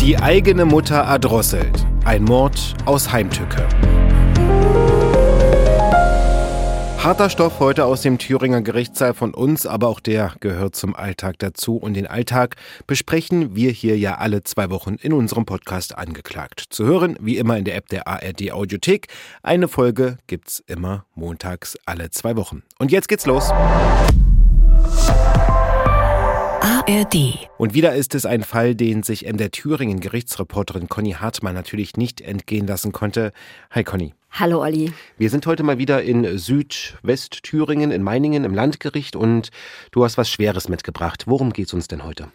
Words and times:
Die 0.00 0.16
eigene 0.16 0.64
Mutter 0.64 0.96
erdrosselt. 0.96 1.86
Ein 2.06 2.24
Mord 2.24 2.58
aus 2.86 3.12
Heimtücke. 3.12 3.68
Harter 6.96 7.28
Stoff 7.28 7.60
heute 7.60 7.84
aus 7.84 8.00
dem 8.00 8.16
Thüringer 8.16 8.62
Gerichtssaal 8.62 9.12
von 9.12 9.34
uns, 9.34 9.66
aber 9.66 9.88
auch 9.88 10.00
der 10.00 10.32
gehört 10.40 10.74
zum 10.74 10.96
Alltag 10.96 11.38
dazu. 11.40 11.76
Und 11.76 11.92
den 11.92 12.06
Alltag 12.06 12.56
besprechen 12.86 13.54
wir 13.54 13.72
hier 13.72 13.98
ja 13.98 14.14
alle 14.16 14.42
zwei 14.42 14.70
Wochen 14.70 14.94
in 15.02 15.12
unserem 15.12 15.44
Podcast 15.44 15.98
angeklagt. 15.98 16.64
Zu 16.70 16.86
hören, 16.86 17.18
wie 17.20 17.36
immer 17.36 17.58
in 17.58 17.66
der 17.66 17.76
App 17.76 17.88
der 17.90 18.08
ARD 18.08 18.52
Audiothek. 18.52 19.08
Eine 19.42 19.68
Folge 19.68 20.16
gibt's 20.28 20.64
immer 20.66 21.04
montags 21.14 21.76
alle 21.84 22.10
zwei 22.10 22.36
Wochen. 22.36 22.62
Und 22.78 22.90
jetzt 22.90 23.08
geht's 23.08 23.26
los. 23.26 23.52
ARD. 26.90 27.48
Und 27.56 27.72
wieder 27.72 27.94
ist 27.94 28.16
es 28.16 28.26
ein 28.26 28.42
Fall, 28.42 28.74
den 28.74 29.04
sich 29.04 29.24
in 29.24 29.36
der 29.36 29.52
Thüringen 29.52 30.00
Gerichtsreporterin 30.00 30.88
Conny 30.88 31.12
Hartmann 31.12 31.54
natürlich 31.54 31.96
nicht 31.96 32.20
entgehen 32.20 32.66
lassen 32.66 32.90
konnte. 32.90 33.32
Hi 33.70 33.84
Conny. 33.84 34.12
Hallo 34.32 34.60
Olli. 34.60 34.92
Wir 35.16 35.30
sind 35.30 35.46
heute 35.46 35.62
mal 35.62 35.78
wieder 35.78 36.02
in 36.02 36.36
Südwestthüringen, 36.36 37.92
in 37.92 38.02
Meiningen 38.02 38.42
im 38.42 38.54
Landgericht 38.54 39.14
und 39.14 39.50
du 39.92 40.02
hast 40.02 40.18
was 40.18 40.28
Schweres 40.28 40.68
mitgebracht. 40.68 41.24
Worum 41.26 41.52
geht 41.52 41.68
es 41.68 41.74
uns 41.74 41.86
denn 41.86 42.02
heute? 42.02 42.32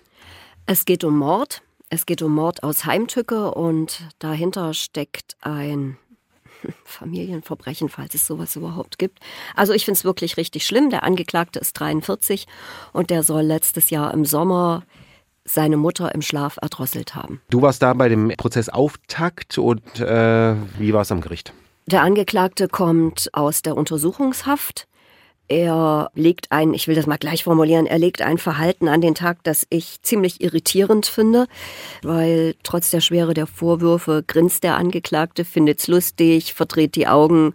Es 0.66 0.86
geht 0.86 1.04
um 1.04 1.18
Mord. 1.18 1.62
Es 1.90 2.06
geht 2.06 2.22
um 2.22 2.34
Mord 2.34 2.64
aus 2.64 2.86
Heimtücke 2.86 3.52
und 3.52 4.08
dahinter 4.20 4.74
steckt 4.74 5.36
ein 5.42 5.98
Familienverbrechen, 6.84 7.90
falls 7.90 8.16
es 8.16 8.28
sowas 8.28 8.56
überhaupt 8.56 8.98
gibt. 8.98 9.20
Also 9.56 9.74
ich 9.74 9.86
finde 9.86 9.98
es 9.98 10.06
wirklich 10.06 10.38
richtig 10.38 10.66
schlimm. 10.66 10.90
Der 10.90 11.04
Angeklagte 11.04 11.60
ist 11.60 11.74
43 11.74 12.48
und 12.94 13.10
der 13.10 13.24
soll 13.24 13.44
letztes 13.44 13.90
Jahr 13.90 14.14
im 14.14 14.26
Sommer 14.26 14.84
seine 15.46 15.78
Mutter 15.78 16.14
im 16.16 16.22
Schlaf 16.22 16.58
erdrosselt 16.62 17.16
haben. 17.16 17.42
Du 17.50 17.62
warst 17.62 17.82
da 17.82 17.94
bei 17.94 18.10
dem 18.10 18.30
Prozessauftakt 18.36 19.58
und 19.58 20.00
äh, 20.00 20.56
wie 20.80 20.94
war 20.94 21.02
es 21.02 21.12
am 21.12 21.22
Gericht? 21.22 21.54
Der 21.86 22.02
Angeklagte 22.02 22.68
kommt 22.68 23.30
aus 23.34 23.62
der 23.62 23.78
Untersuchungshaft. 23.78 24.88
Er 25.48 26.10
legt 26.16 26.52
ein, 26.52 26.74
ich 26.74 26.88
will 26.88 26.96
das 26.96 27.06
mal 27.06 27.18
gleich 27.18 27.44
formulieren, 27.44 27.86
er 27.86 28.00
legt 28.00 28.22
ein 28.22 28.40
Verhalten 28.40 28.88
an 28.88 29.02
den 29.02 29.14
Tag, 29.14 29.44
das 29.44 29.68
ich 29.70 30.02
ziemlich 30.02 30.42
irritierend 30.42 31.06
finde, 31.06 31.48
weil 32.02 32.56
trotz 32.64 32.90
der 32.90 33.02
Schwere 33.02 33.36
der 33.36 33.46
Vorwürfe 33.46 34.24
grinst 34.26 34.64
der 34.64 34.78
Angeklagte, 34.78 35.46
findet's 35.46 35.88
lustig, 35.88 36.56
verdreht 36.56 36.96
die 36.96 37.08
Augen 37.08 37.54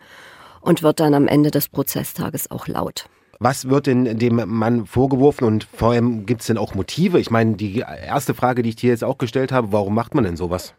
und 0.61 0.83
wird 0.83 1.01
dann 1.01 1.15
am 1.15 1.27
Ende 1.27 1.51
des 1.51 1.69
Prozesstages 1.69 2.51
auch 2.51 2.69
laut. 2.69 3.07
Was 3.41 3.69
wird 3.69 3.87
denn 3.87 4.19
dem 4.19 4.37
Mann 4.47 4.87
vorgeworfen 4.87 5.45
und 5.45 5.65
vor 5.65 5.93
allem 5.93 6.27
gibt 6.27 6.43
es 6.43 6.47
denn 6.49 6.59
auch 6.59 6.75
Motive? 6.75 7.19
Ich 7.19 7.31
meine, 7.31 7.57
die 7.57 7.79
erste 7.79 8.35
Frage, 8.35 8.63
die 8.63 8.69
ich 8.69 8.77
dir 8.77 8.91
jetzt 8.91 9.03
auch 9.03 9.17
gestellt 9.17 9.51
habe, 9.51 9.73
warum 9.73 9.95
macht 9.95 10.15
man 10.15 10.25
denn 10.25 10.37
sowas? 10.37 10.75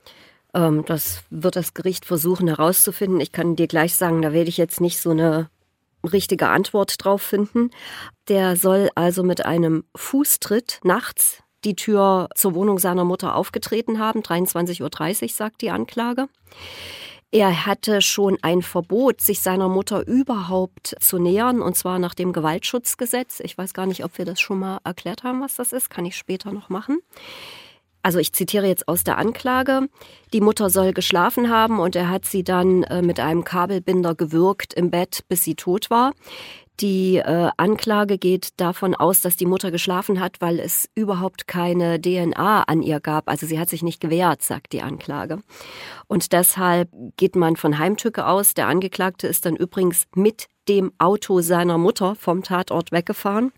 Ähm, 0.53 0.85
das 0.85 1.23
wird 1.29 1.55
das 1.55 1.73
Gericht 1.73 2.05
versuchen 2.05 2.47
herauszufinden. 2.47 3.19
Ich 3.19 3.31
kann 3.31 3.55
dir 3.55 3.67
gleich 3.67 3.95
sagen, 3.95 4.21
da 4.21 4.31
werde 4.31 4.49
ich 4.49 4.57
jetzt 4.57 4.79
nicht 4.79 4.99
so 4.99 5.09
eine 5.09 5.49
richtige 6.03 6.49
Antwort 6.49 7.03
drauf 7.03 7.21
finden. 7.21 7.71
Der 8.27 8.55
soll 8.55 8.89
also 8.95 9.23
mit 9.23 9.45
einem 9.45 9.83
Fußtritt 9.95 10.79
nachts 10.83 11.43
die 11.63 11.75
Tür 11.75 12.29
zur 12.35 12.55
Wohnung 12.55 12.79
seiner 12.79 13.05
Mutter 13.05 13.35
aufgetreten 13.35 13.99
haben. 13.99 14.21
23.30 14.21 15.23
Uhr 15.23 15.29
sagt 15.29 15.61
die 15.61 15.69
Anklage. 15.69 16.27
Er 17.33 17.65
hatte 17.65 18.01
schon 18.01 18.37
ein 18.41 18.61
Verbot, 18.61 19.21
sich 19.21 19.39
seiner 19.39 19.69
Mutter 19.69 20.05
überhaupt 20.05 20.95
zu 20.99 21.17
nähern, 21.17 21.61
und 21.61 21.77
zwar 21.77 21.97
nach 21.97 22.13
dem 22.13 22.33
Gewaltschutzgesetz. 22.33 23.39
Ich 23.39 23.57
weiß 23.57 23.73
gar 23.73 23.85
nicht, 23.85 24.03
ob 24.03 24.17
wir 24.17 24.25
das 24.25 24.41
schon 24.41 24.59
mal 24.59 24.79
erklärt 24.83 25.23
haben, 25.23 25.41
was 25.41 25.55
das 25.55 25.71
ist. 25.71 25.89
Kann 25.89 26.05
ich 26.05 26.17
später 26.17 26.51
noch 26.51 26.67
machen 26.67 26.99
also 28.03 28.19
ich 28.19 28.33
zitiere 28.33 28.67
jetzt 28.67 28.87
aus 28.87 29.03
der 29.03 29.17
Anklage, 29.17 29.87
die 30.33 30.41
Mutter 30.41 30.69
soll 30.69 30.93
geschlafen 30.93 31.49
haben 31.49 31.79
und 31.79 31.95
er 31.95 32.09
hat 32.09 32.25
sie 32.25 32.43
dann 32.43 32.83
äh, 32.83 33.01
mit 33.01 33.19
einem 33.19 33.43
Kabelbinder 33.43 34.15
gewürgt 34.15 34.73
im 34.73 34.89
Bett, 34.89 35.23
bis 35.27 35.43
sie 35.43 35.55
tot 35.55 35.89
war. 35.89 36.13
Die 36.79 37.17
äh, 37.17 37.51
Anklage 37.57 38.17
geht 38.17 38.59
davon 38.59 38.95
aus, 38.95 39.21
dass 39.21 39.35
die 39.35 39.45
Mutter 39.45 39.69
geschlafen 39.69 40.19
hat, 40.19 40.41
weil 40.41 40.59
es 40.59 40.89
überhaupt 40.95 41.47
keine 41.47 42.01
DNA 42.01 42.63
an 42.63 42.81
ihr 42.81 42.99
gab. 42.99 43.29
Also 43.29 43.45
sie 43.45 43.59
hat 43.59 43.69
sich 43.69 43.83
nicht 43.83 43.99
gewehrt, 43.99 44.41
sagt 44.41 44.73
die 44.73 44.81
Anklage. 44.81 45.43
Und 46.07 46.31
deshalb 46.31 46.89
geht 47.17 47.35
man 47.35 47.55
von 47.55 47.77
Heimtücke 47.77 48.25
aus. 48.25 48.55
Der 48.55 48.67
Angeklagte 48.67 49.27
ist 49.27 49.45
dann 49.45 49.55
übrigens 49.55 50.07
mit 50.15 50.47
dem 50.67 50.91
Auto 50.97 51.41
seiner 51.41 51.77
Mutter 51.77 52.15
vom 52.15 52.41
Tatort 52.41 52.91
weggefahren 52.91 53.51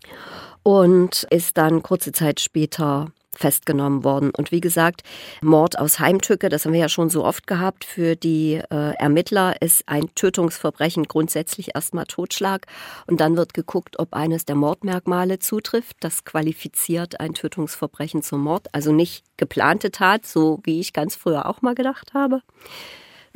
und 0.62 1.26
ist 1.30 1.56
dann 1.56 1.82
kurze 1.82 2.12
Zeit 2.12 2.40
später 2.40 3.10
festgenommen 3.38 4.04
worden. 4.04 4.30
Und 4.36 4.52
wie 4.52 4.60
gesagt, 4.60 5.02
Mord 5.42 5.78
aus 5.78 5.98
Heimtücke, 5.98 6.48
das 6.48 6.64
haben 6.64 6.72
wir 6.72 6.80
ja 6.80 6.88
schon 6.88 7.10
so 7.10 7.24
oft 7.24 7.46
gehabt, 7.46 7.84
für 7.84 8.16
die 8.16 8.60
äh, 8.70 8.94
Ermittler 8.96 9.60
ist 9.60 9.84
ein 9.86 10.14
Tötungsverbrechen 10.14 11.04
grundsätzlich 11.04 11.74
erstmal 11.74 12.06
Totschlag. 12.06 12.66
Und 13.06 13.20
dann 13.20 13.36
wird 13.36 13.54
geguckt, 13.54 13.98
ob 13.98 14.14
eines 14.14 14.44
der 14.44 14.56
Mordmerkmale 14.56 15.38
zutrifft. 15.38 15.96
Das 16.00 16.24
qualifiziert 16.24 17.20
ein 17.20 17.34
Tötungsverbrechen 17.34 18.22
zum 18.22 18.42
Mord. 18.42 18.68
Also 18.72 18.92
nicht 18.92 19.24
geplante 19.36 19.90
Tat, 19.90 20.26
so 20.26 20.60
wie 20.64 20.80
ich 20.80 20.92
ganz 20.92 21.16
früher 21.16 21.46
auch 21.46 21.62
mal 21.62 21.74
gedacht 21.74 22.14
habe 22.14 22.42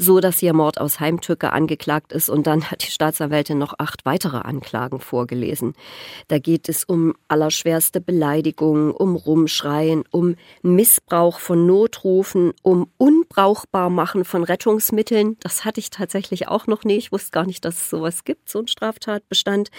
so 0.01 0.21
dass 0.21 0.39
hier 0.39 0.55
Mord 0.55 0.81
aus 0.81 1.01
Heimtücke 1.01 1.53
angeklagt 1.53 2.13
ist 2.13 2.31
und 2.31 2.47
dann 2.47 2.71
hat 2.71 2.85
die 2.87 2.93
Staatsanwältin 2.93 3.59
noch 3.59 3.75
acht 3.79 4.07
weitere 4.07 4.39
Anklagen 4.39 5.01
vorgelesen. 5.01 5.75
Da 6.29 6.39
geht 6.39 6.69
es 6.69 6.85
um 6.85 7.15
allerschwerste 7.27 8.01
Beleidigungen, 8.01 8.93
um 8.93 9.17
Rumschreien, 9.17 10.05
um 10.13 10.37
Missbrauch 10.63 11.41
von 11.41 11.67
Notrufen, 11.67 12.53
um 12.63 12.89
Unbrauchbarmachen 12.97 14.25
von 14.25 14.45
Rettungsmitteln. 14.45 15.37
Das 15.41 15.65
hatte 15.65 15.81
ich 15.81 15.91
tatsächlich 15.91 16.47
auch 16.47 16.69
noch 16.69 16.85
nie. 16.85 16.97
Ich 16.97 17.11
wusste 17.11 17.33
gar 17.33 17.45
nicht, 17.45 17.65
dass 17.65 17.77
es 17.77 17.91
sowas 17.91 18.23
gibt, 18.23 18.49
so 18.49 18.61
ein 18.61 18.69
Straftatbestand. 18.69 19.71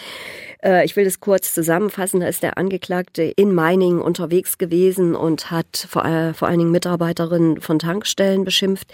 Äh, 0.62 0.84
ich 0.84 0.96
will 0.96 1.04
das 1.04 1.20
kurz 1.20 1.54
zusammenfassen. 1.54 2.20
Da 2.20 2.28
ist 2.28 2.42
der 2.42 2.58
Angeklagte 2.58 3.22
in 3.22 3.54
Meiningen 3.54 4.02
unterwegs 4.02 4.58
gewesen 4.58 5.14
und 5.14 5.50
hat 5.50 5.86
vor, 5.88 6.04
äh, 6.04 6.34
vor 6.34 6.48
allen 6.48 6.58
Dingen 6.58 6.72
Mitarbeiterinnen 6.72 7.62
von 7.62 7.78
Tankstellen 7.78 8.44
beschimpft. 8.44 8.92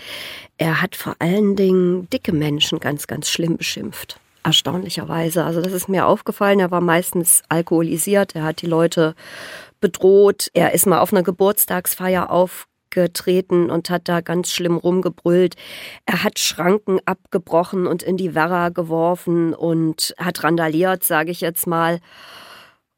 Er 0.58 0.80
hat 0.80 0.94
vor 0.94 1.15
allen 1.18 1.56
Dingen 1.56 2.08
dicke 2.10 2.32
Menschen 2.32 2.80
ganz, 2.80 3.06
ganz 3.06 3.28
schlimm 3.28 3.56
beschimpft. 3.56 4.20
Erstaunlicherweise. 4.42 5.44
Also 5.44 5.60
das 5.60 5.72
ist 5.72 5.88
mir 5.88 6.06
aufgefallen. 6.06 6.60
Er 6.60 6.70
war 6.70 6.80
meistens 6.80 7.42
alkoholisiert. 7.48 8.36
Er 8.36 8.44
hat 8.44 8.62
die 8.62 8.66
Leute 8.66 9.14
bedroht. 9.80 10.50
Er 10.54 10.72
ist 10.72 10.86
mal 10.86 11.00
auf 11.00 11.12
einer 11.12 11.24
Geburtstagsfeier 11.24 12.30
aufgetreten 12.30 13.70
und 13.70 13.90
hat 13.90 14.08
da 14.08 14.20
ganz 14.20 14.52
schlimm 14.52 14.76
rumgebrüllt. 14.76 15.56
Er 16.06 16.22
hat 16.22 16.38
Schranken 16.38 17.00
abgebrochen 17.06 17.86
und 17.88 18.04
in 18.04 18.16
die 18.16 18.34
Werra 18.34 18.68
geworfen 18.68 19.52
und 19.52 20.14
hat 20.18 20.44
randaliert, 20.44 21.02
sage 21.02 21.32
ich 21.32 21.40
jetzt 21.40 21.66
mal 21.66 21.98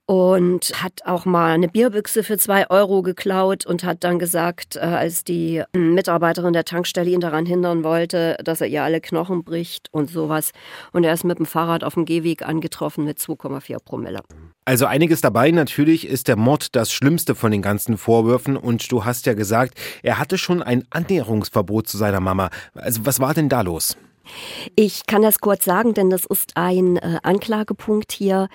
und 0.09 0.73
hat 0.83 1.03
auch 1.05 1.27
mal 1.27 1.53
eine 1.53 1.69
Bierbüchse 1.69 2.23
für 2.23 2.39
zwei 2.39 2.71
Euro 2.71 3.03
geklaut 3.03 3.67
und 3.67 3.85
hat 3.85 4.05
dann 4.05 4.19
gesagt, 4.19 4.77
äh, 4.77 4.79
als 4.79 5.23
die 5.23 5.63
Mitarbeiterin 5.75 6.55
der 6.55 6.65
Tankstelle 6.65 7.11
ihn 7.11 7.21
daran 7.21 7.45
hindern 7.45 7.85
wollte, 7.85 8.39
dass 8.43 8.63
er 8.63 8.69
ihr 8.69 8.83
alle 8.83 9.03
Knochen 9.03 9.45
bricht 9.45 9.89
und 9.93 10.09
sowas. 10.09 10.53
Und 10.93 11.05
er 11.05 11.13
ist 11.13 11.25
mit 11.25 11.39
dem 11.39 11.45
Fahrrad 11.45 11.85
auf 11.85 11.93
dem 11.93 12.07
Gehweg 12.07 12.43
angetroffen 12.43 13.05
mit 13.05 13.19
2,4 13.19 13.85
Promille. 13.85 14.23
Also 14.65 14.87
einiges 14.87 15.21
dabei. 15.21 15.51
Natürlich 15.51 16.09
ist 16.09 16.29
der 16.29 16.37
Mord 16.37 16.75
das 16.75 16.91
Schlimmste 16.91 17.35
von 17.35 17.51
den 17.51 17.61
ganzen 17.61 17.99
Vorwürfen. 17.99 18.57
Und 18.57 18.91
du 18.91 19.05
hast 19.05 19.27
ja 19.27 19.35
gesagt, 19.35 19.79
er 20.03 20.19
hatte 20.19 20.39
schon 20.39 20.63
ein 20.63 20.85
Annäherungsverbot 20.89 21.87
zu 21.87 21.99
seiner 21.99 22.21
Mama. 22.21 22.49
Also 22.75 23.05
was 23.05 23.21
war 23.21 23.35
denn 23.35 23.51
da 23.51 23.61
los? 23.61 23.99
Ich 24.75 25.06
kann 25.06 25.22
das 25.22 25.41
kurz 25.41 25.65
sagen, 25.65 25.94
denn 25.94 26.11
das 26.11 26.25
ist 26.25 26.56
ein 26.56 26.97
äh, 26.97 27.19
Anklagepunkt 27.22 28.12
hier. 28.12 28.49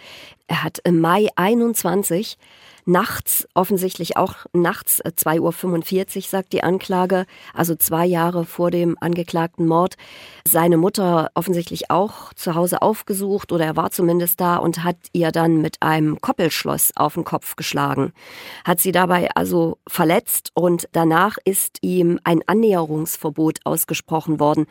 Er 0.48 0.64
hat 0.64 0.80
im 0.84 1.00
Mai 1.00 1.28
21 1.36 2.38
nachts, 2.86 3.48
offensichtlich 3.54 4.18
auch 4.18 4.36
nachts, 4.54 5.04
2.45 5.04 5.96
äh, 5.96 6.00
Uhr, 6.00 6.22
sagt 6.24 6.54
die 6.54 6.64
Anklage, 6.64 7.26
also 7.54 7.76
zwei 7.76 8.06
Jahre 8.06 8.46
vor 8.46 8.72
dem 8.72 8.98
angeklagten 9.00 9.68
Mord, 9.68 9.96
seine 10.48 10.78
Mutter 10.78 11.32
offensichtlich 11.34 11.90
auch 11.90 12.34
zu 12.34 12.56
Hause 12.56 12.82
aufgesucht 12.82 13.52
oder 13.52 13.66
er 13.66 13.76
war 13.76 13.92
zumindest 13.92 14.40
da 14.40 14.58
und 14.58 14.84
hat 14.84 14.98
ihr 15.14 15.32
dann 15.32 15.62
mit 15.62 15.82
einem 15.82 16.20
Koppelschloss 16.22 16.92
auf 16.96 17.16
den 17.16 17.24
Kopf 17.24 17.56
geschlagen. 17.56 18.14
Hat 18.66 18.80
sie 18.80 18.92
dabei 18.92 19.30
also 19.36 19.78
verletzt 19.88 20.52
und 20.54 20.88
danach 20.92 21.38
ist 21.46 21.78
ihm 21.82 22.20
ein 22.24 22.42
Annäherungsverbot 22.48 23.60
ausgesprochen 23.64 24.40
worden. 24.40 24.66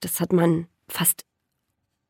Das 0.00 0.20
hat 0.20 0.32
man 0.32 0.66
fast 0.88 1.24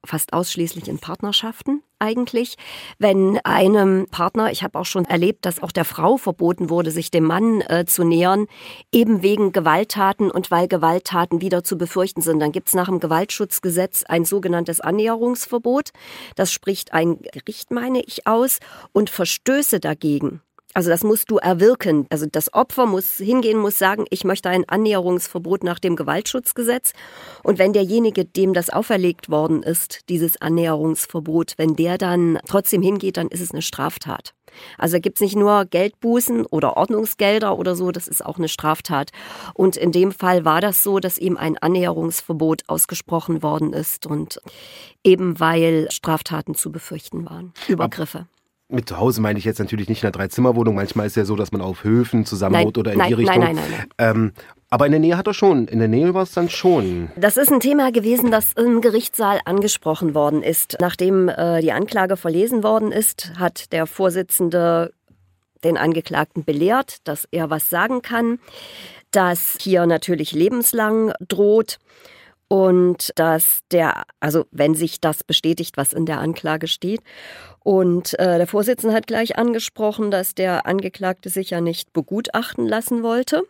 fast 0.06 0.32
ausschließlich 0.32 0.88
in 0.88 0.99
Partnerschaften 0.99 1.82
eigentlich. 1.99 2.56
Wenn 2.99 3.38
einem 3.44 4.06
Partner, 4.11 4.50
ich 4.50 4.62
habe 4.62 4.79
auch 4.79 4.85
schon 4.85 5.05
erlebt, 5.05 5.44
dass 5.47 5.62
auch 5.62 5.73
der 5.73 5.85
Frau 5.85 6.17
verboten 6.17 6.70
wurde, 6.70 6.91
sich 6.91 7.11
dem 7.11 7.25
Mann 7.25 7.62
äh, 7.62 7.85
zu 7.87 8.05
nähern, 8.05 8.47
eben 8.93 9.23
wegen 9.23 9.53
Gewalttaten 9.53 10.31
und 10.31 10.50
weil 10.50 10.69
Gewalttaten 10.69 11.41
wieder 11.41 11.64
zu 11.64 11.79
befürchten 11.79 12.20
sind, 12.20 12.41
dann 12.41 12.53
gibt 12.53 12.69
es 12.69 12.75
nach 12.75 12.88
dem 12.88 13.00
Gewaltschutzgesetz 13.00 14.05
ein 14.05 14.25
sogenanntes 14.25 14.81
Annäherungsverbot. 14.81 15.91
Das 16.35 16.53
spricht 16.53 16.93
ein 16.93 17.20
Gericht, 17.20 17.70
meine 17.70 18.03
ich, 18.03 18.26
aus 18.26 18.58
und 18.93 19.11
Verstöße 19.11 19.81
dagegen 19.81 20.41
Also 20.76 20.90
das 20.90 21.05
musst 21.05 21.31
du 21.31 21.38
erwirken. 21.38 22.06
Also 22.11 22.26
das 22.31 22.52
Opfer 22.52 22.84
muss 22.84 23.17
hingehen, 23.17 23.56
muss 23.56 23.78
sagen, 23.78 24.05
ich 24.11 24.25
möchte 24.25 24.50
ein 24.50 24.69
Annäherungsverbot 24.69 25.64
nach 25.64 25.78
dem 25.78 25.96
Gewaltschutzgesetz. 25.96 26.93
Und 27.43 27.58
wenn 27.58 27.73
derjenige, 27.73 28.26
dem 28.26 28.52
das 28.52 28.69
auferlegt 28.69 29.31
worden 29.31 29.62
ist, 29.62 30.00
dieses 30.11 30.38
Annäherungsverbot, 30.38 31.55
wenn 31.56 31.76
der 31.76 31.96
dann 31.96 32.38
trotzdem 32.46 32.82
hingeht, 32.82 33.17
dann 33.17 33.28
ist 33.28 33.40
es 33.40 33.52
eine 33.52 33.62
Straftat. 33.62 34.34
Also 34.76 35.00
gibt 35.00 35.17
es 35.17 35.23
nicht 35.23 35.34
nur 35.34 35.64
Geldbußen 35.64 36.44
oder 36.44 36.76
Ordnungsgelder 36.76 37.56
oder 37.58 37.75
so, 37.75 37.90
das 37.90 38.06
ist 38.06 38.22
auch 38.22 38.37
eine 38.37 38.49
Straftat. 38.49 39.12
Und 39.55 39.79
in 39.79 39.93
dem 39.93 40.12
Fall 40.12 40.44
war 40.44 40.61
das 40.61 40.82
so, 40.82 40.99
dass 40.99 41.17
ihm 41.17 41.38
ein 41.38 41.56
Annäherungsverbot 41.56 42.64
ausgesprochen 42.67 43.43
worden 43.43 43.72
ist 43.72 44.06
und 44.06 44.43
eben 45.02 45.40
weil 45.40 45.88
Straftaten 45.90 46.55
zu 46.55 46.70
befürchten 46.70 47.25
waren, 47.25 47.55
Übergriffe 47.67 48.26
mit 48.68 48.88
zu 48.88 48.98
Hause 48.98 49.20
meine 49.20 49.38
ich 49.38 49.44
jetzt 49.44 49.58
natürlich 49.58 49.88
nicht 49.88 50.02
in 50.02 50.06
einer 50.06 50.12
Dreizimmerwohnung. 50.12 50.74
Manchmal 50.74 51.06
ist 51.06 51.16
ja 51.16 51.24
so, 51.24 51.36
dass 51.36 51.52
man 51.52 51.60
auf 51.60 51.84
Höfen 51.84 52.24
zusammen 52.24 52.64
wohnt 52.64 52.78
oder 52.78 52.92
in 52.92 52.98
nein, 52.98 53.08
die 53.08 53.14
Richtung. 53.14 53.38
Nein, 53.38 53.56
nein, 53.56 53.64
nein. 53.70 53.86
nein. 53.96 54.16
Ähm, 54.16 54.32
aber 54.68 54.86
in 54.86 54.92
der 54.92 55.00
Nähe 55.00 55.16
hat 55.16 55.28
er 55.28 55.34
schon. 55.34 55.68
In 55.68 55.78
der 55.78 55.88
Nähe 55.88 56.12
war 56.14 56.24
es 56.24 56.32
dann 56.32 56.48
schon. 56.48 57.10
Das 57.16 57.36
ist 57.36 57.52
ein 57.52 57.60
Thema 57.60 57.92
gewesen, 57.92 58.30
das 58.30 58.52
im 58.54 58.80
Gerichtssaal 58.80 59.40
angesprochen 59.44 60.14
worden 60.14 60.42
ist. 60.42 60.76
Nachdem 60.80 61.28
äh, 61.28 61.60
die 61.60 61.72
Anklage 61.72 62.16
verlesen 62.16 62.64
worden 62.64 62.90
ist, 62.90 63.32
hat 63.38 63.72
der 63.72 63.86
Vorsitzende 63.86 64.92
den 65.62 65.76
Angeklagten 65.76 66.44
belehrt, 66.44 66.96
dass 67.04 67.28
er 67.30 67.50
was 67.50 67.70
sagen 67.70 68.02
kann, 68.02 68.38
dass 69.12 69.56
hier 69.60 69.86
natürlich 69.86 70.32
lebenslang 70.32 71.12
droht 71.20 71.78
und 72.48 73.12
dass 73.16 73.60
der, 73.70 74.02
also 74.20 74.44
wenn 74.50 74.74
sich 74.74 75.00
das 75.00 75.24
bestätigt, 75.24 75.76
was 75.76 75.92
in 75.92 76.06
der 76.06 76.20
Anklage 76.20 76.69
steht. 76.69 77.00
Und 77.66 78.16
äh, 78.20 78.38
der 78.38 78.46
Vorsitzende 78.46 78.94
hat 78.94 79.08
gleich 79.08 79.38
angesprochen, 79.38 80.12
dass 80.12 80.36
der 80.36 80.66
Angeklagte 80.66 81.30
sich 81.30 81.50
ja 81.50 81.60
nicht 81.60 81.92
begutachten 81.92 82.64
lassen 82.64 83.02
wollte. 83.02 83.42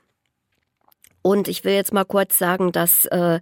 Und 1.20 1.48
ich 1.48 1.64
will 1.64 1.74
jetzt 1.74 1.92
mal 1.92 2.06
kurz 2.06 2.38
sagen, 2.38 2.72
dass 2.72 3.04
äh, 3.04 3.40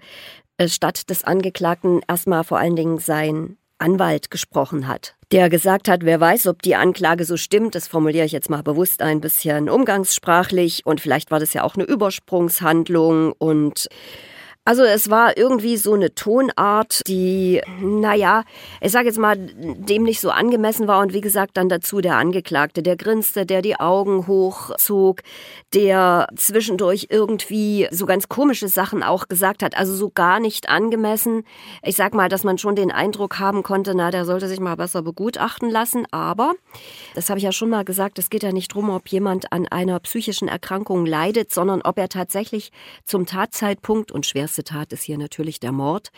statt 0.66 1.08
des 1.10 1.22
Angeklagten 1.22 2.00
erstmal 2.08 2.42
vor 2.42 2.58
allen 2.58 2.74
Dingen 2.74 2.98
sein 2.98 3.56
Anwalt 3.78 4.32
gesprochen 4.32 4.88
hat, 4.88 5.14
der 5.30 5.48
gesagt 5.48 5.86
hat, 5.86 6.04
wer 6.04 6.18
weiß, 6.18 6.48
ob 6.48 6.60
die 6.62 6.74
Anklage 6.74 7.24
so 7.24 7.36
stimmt, 7.36 7.76
das 7.76 7.86
formuliere 7.86 8.26
ich 8.26 8.32
jetzt 8.32 8.50
mal 8.50 8.64
bewusst 8.64 9.00
ein 9.00 9.20
bisschen 9.20 9.70
umgangssprachlich 9.70 10.84
und 10.84 11.00
vielleicht 11.00 11.30
war 11.30 11.38
das 11.38 11.52
ja 11.54 11.62
auch 11.62 11.76
eine 11.76 11.84
Übersprungshandlung 11.84 13.30
und 13.38 13.86
also 14.66 14.82
es 14.82 15.10
war 15.10 15.36
irgendwie 15.36 15.76
so 15.76 15.92
eine 15.92 16.14
Tonart, 16.14 17.02
die, 17.06 17.60
naja, 17.82 18.44
ich 18.80 18.92
sage 18.92 19.08
jetzt 19.08 19.18
mal, 19.18 19.36
dem 19.36 20.04
nicht 20.04 20.20
so 20.20 20.30
angemessen 20.30 20.88
war. 20.88 21.00
Und 21.00 21.12
wie 21.12 21.20
gesagt, 21.20 21.58
dann 21.58 21.68
dazu 21.68 22.00
der 22.00 22.16
Angeklagte, 22.16 22.82
der 22.82 22.96
grinste, 22.96 23.44
der 23.44 23.60
die 23.60 23.78
Augen 23.78 24.26
hochzog, 24.26 25.20
der 25.74 26.28
zwischendurch 26.34 27.08
irgendwie 27.10 27.88
so 27.90 28.06
ganz 28.06 28.28
komische 28.30 28.68
Sachen 28.68 29.02
auch 29.02 29.28
gesagt 29.28 29.62
hat. 29.62 29.76
Also 29.76 29.94
so 29.94 30.08
gar 30.08 30.40
nicht 30.40 30.70
angemessen. 30.70 31.44
Ich 31.82 31.96
sag 31.96 32.14
mal, 32.14 32.30
dass 32.30 32.42
man 32.42 32.56
schon 32.56 32.74
den 32.74 32.90
Eindruck 32.90 33.38
haben 33.38 33.62
konnte, 33.62 33.94
na, 33.94 34.10
der 34.10 34.24
sollte 34.24 34.48
sich 34.48 34.60
mal 34.60 34.76
besser 34.76 35.02
begutachten 35.02 35.68
lassen. 35.68 36.06
Aber, 36.10 36.54
das 37.14 37.28
habe 37.28 37.38
ich 37.38 37.44
ja 37.44 37.52
schon 37.52 37.68
mal 37.68 37.84
gesagt, 37.84 38.18
es 38.18 38.30
geht 38.30 38.42
ja 38.42 38.52
nicht 38.52 38.72
drum, 38.72 38.88
ob 38.88 39.08
jemand 39.08 39.52
an 39.52 39.68
einer 39.68 40.00
psychischen 40.00 40.48
Erkrankung 40.48 41.04
leidet, 41.04 41.52
sondern 41.52 41.82
ob 41.82 41.98
er 41.98 42.08
tatsächlich 42.08 42.72
zum 43.04 43.26
Tatzeitpunkt 43.26 44.10
und 44.10 44.24
schwerst 44.24 44.53
schwerste 44.54 44.64
Tat 44.64 44.92
ist 44.92 45.02
hier 45.02 45.18
natürlich 45.18 45.58
der 45.58 45.72
Mord, 45.72 46.10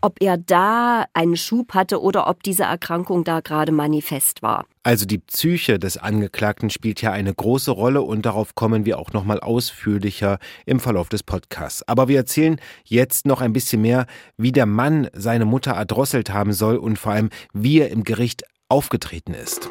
ob 0.00 0.20
er 0.20 0.36
da 0.36 1.04
einen 1.12 1.36
Schub 1.36 1.74
hatte 1.74 2.02
oder 2.02 2.26
ob 2.26 2.42
diese 2.42 2.64
Erkrankung 2.64 3.24
da 3.24 3.40
gerade 3.40 3.70
manifest 3.72 4.42
war. 4.42 4.66
Also 4.82 5.06
die 5.06 5.18
Psyche 5.18 5.78
des 5.78 5.96
Angeklagten 5.96 6.70
spielt 6.70 7.00
ja 7.00 7.12
eine 7.12 7.32
große 7.32 7.70
Rolle 7.70 8.02
und 8.02 8.26
darauf 8.26 8.54
kommen 8.54 8.84
wir 8.84 8.98
auch 8.98 9.12
noch 9.12 9.24
mal 9.24 9.40
ausführlicher 9.40 10.38
im 10.66 10.80
Verlauf 10.80 11.08
des 11.08 11.22
Podcasts. 11.22 11.86
Aber 11.86 12.08
wir 12.08 12.16
erzählen 12.16 12.60
jetzt 12.84 13.26
noch 13.26 13.40
ein 13.40 13.52
bisschen 13.52 13.80
mehr, 13.80 14.06
wie 14.36 14.52
der 14.52 14.66
Mann 14.66 15.08
seine 15.12 15.44
Mutter 15.44 15.72
erdrosselt 15.72 16.30
haben 16.30 16.52
soll 16.52 16.76
und 16.76 16.98
vor 16.98 17.12
allem, 17.12 17.30
wie 17.52 17.78
er 17.80 17.90
im 17.90 18.02
Gericht 18.02 18.42
aufgetreten 18.68 19.34
ist. 19.34 19.68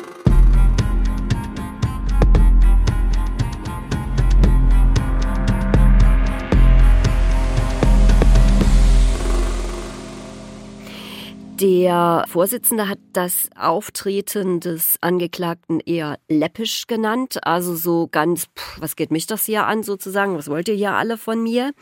Der 11.83 12.23
Vorsitzende 12.29 12.87
hat 12.87 12.99
das 13.11 13.49
Auftreten 13.59 14.61
des 14.61 14.95
Angeklagten 15.01 15.81
eher 15.81 16.17
läppisch 16.29 16.87
genannt, 16.87 17.45
also 17.45 17.75
so 17.75 18.07
ganz, 18.09 18.45
pff, 18.57 18.79
was 18.79 18.95
geht 18.95 19.11
mich 19.11 19.27
das 19.27 19.43
hier 19.43 19.67
an 19.67 19.83
sozusagen, 19.83 20.37
was 20.37 20.49
wollt 20.49 20.69
ihr 20.69 20.75
hier 20.75 20.93
alle 20.93 21.17
von 21.17 21.43
mir? 21.43 21.73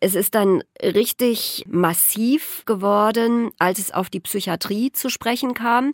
Es 0.00 0.14
ist 0.14 0.34
dann 0.34 0.62
richtig 0.82 1.64
massiv 1.68 2.64
geworden, 2.66 3.50
als 3.58 3.78
es 3.78 3.92
auf 3.92 4.10
die 4.10 4.20
Psychiatrie 4.20 4.92
zu 4.92 5.10
sprechen 5.10 5.54
kam. 5.54 5.92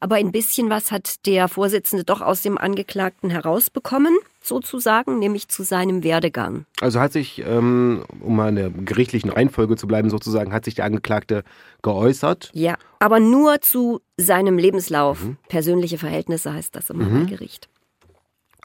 Aber 0.00 0.16
ein 0.16 0.32
bisschen 0.32 0.70
was 0.70 0.90
hat 0.92 1.26
der 1.26 1.48
Vorsitzende 1.48 2.04
doch 2.04 2.20
aus 2.20 2.42
dem 2.42 2.58
Angeklagten 2.58 3.30
herausbekommen, 3.30 4.16
sozusagen, 4.42 5.18
nämlich 5.18 5.48
zu 5.48 5.62
seinem 5.62 6.04
Werdegang. 6.04 6.66
Also 6.80 7.00
hat 7.00 7.12
sich, 7.12 7.42
ähm, 7.46 8.04
um 8.20 8.36
mal 8.36 8.48
in 8.50 8.56
der 8.56 8.70
gerichtlichen 8.70 9.30
Reihenfolge 9.30 9.76
zu 9.76 9.86
bleiben, 9.86 10.10
sozusagen, 10.10 10.52
hat 10.52 10.64
sich 10.64 10.74
der 10.74 10.84
Angeklagte 10.84 11.42
geäußert? 11.82 12.50
Ja, 12.52 12.76
aber 12.98 13.20
nur 13.20 13.60
zu 13.60 14.00
seinem 14.16 14.58
Lebenslauf. 14.58 15.24
Mhm. 15.24 15.36
Persönliche 15.48 15.98
Verhältnisse 15.98 16.52
heißt 16.52 16.76
das 16.76 16.90
im 16.90 16.98
mhm. 16.98 17.26
Gericht. 17.26 17.68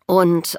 Und 0.06 0.58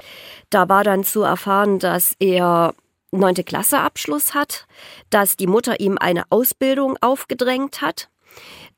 da 0.49 0.69
war 0.70 0.82
dann 0.82 1.05
zu 1.05 1.23
erfahren, 1.23 1.78
dass 1.78 2.14
er 2.19 2.75
neunte 3.12 3.44
Klasse 3.44 3.79
Abschluss 3.79 4.35
hat, 4.35 4.67
dass 5.11 5.37
die 5.37 5.47
Mutter 5.47 5.81
ihm 5.81 5.99
eine 5.99 6.25
Ausbildung 6.31 6.97
aufgedrängt 7.00 7.82
hat, 7.82 8.09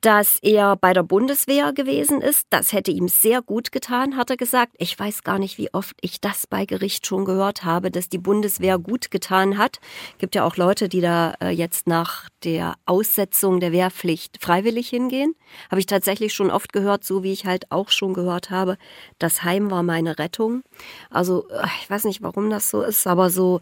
dass 0.01 0.37
er 0.41 0.75
bei 0.75 0.93
der 0.93 1.03
Bundeswehr 1.03 1.73
gewesen 1.73 2.21
ist. 2.21 2.45
Das 2.49 2.73
hätte 2.73 2.91
ihm 2.91 3.07
sehr 3.07 3.41
gut 3.41 3.71
getan, 3.71 4.17
hat 4.17 4.29
er 4.29 4.37
gesagt. 4.37 4.75
Ich 4.77 4.99
weiß 4.99 5.23
gar 5.23 5.39
nicht, 5.39 5.57
wie 5.57 5.73
oft 5.73 5.95
ich 6.01 6.21
das 6.21 6.45
bei 6.45 6.65
Gericht 6.65 7.07
schon 7.07 7.25
gehört 7.25 7.63
habe, 7.63 7.89
dass 7.89 8.09
die 8.09 8.17
Bundeswehr 8.19 8.77
gut 8.77 9.09
getan 9.09 9.57
hat. 9.57 9.79
Gibt 10.17 10.35
ja 10.35 10.43
auch 10.43 10.57
Leute, 10.57 10.89
die 10.89 11.01
da 11.01 11.33
äh, 11.41 11.49
jetzt 11.49 11.87
nach 11.87 12.29
der 12.43 12.75
Aussetzung 12.85 13.59
der 13.59 13.71
Wehrpflicht 13.71 14.37
freiwillig 14.41 14.89
hingehen. 14.89 15.33
Habe 15.71 15.79
ich 15.79 15.87
tatsächlich 15.87 16.33
schon 16.33 16.51
oft 16.51 16.73
gehört, 16.73 17.03
so 17.03 17.23
wie 17.23 17.31
ich 17.31 17.45
halt 17.45 17.71
auch 17.71 17.89
schon 17.89 18.13
gehört 18.13 18.51
habe. 18.51 18.77
Das 19.17 19.43
Heim 19.43 19.71
war 19.71 19.81
meine 19.81 20.19
Rettung. 20.19 20.61
Also 21.09 21.47
äh, 21.49 21.65
ich 21.81 21.89
weiß 21.89 22.03
nicht, 22.03 22.21
warum 22.21 22.49
das 22.49 22.69
so 22.69 22.83
ist, 22.83 23.07
aber 23.07 23.29
so 23.29 23.61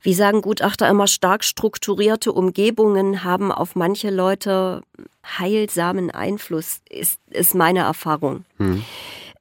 wie 0.00 0.14
sagen 0.14 0.42
Gutachter 0.42 0.88
immer, 0.88 1.06
stark 1.06 1.44
strukturierte 1.44 2.32
Umgebungen 2.32 3.24
haben 3.24 3.50
auf 3.50 3.74
manche 3.74 4.10
Leute 4.10 4.82
heilsamen 5.38 6.10
Einfluss, 6.10 6.80
ist, 6.88 7.20
ist 7.30 7.54
meine 7.54 7.80
Erfahrung. 7.80 8.44
Hm. 8.58 8.84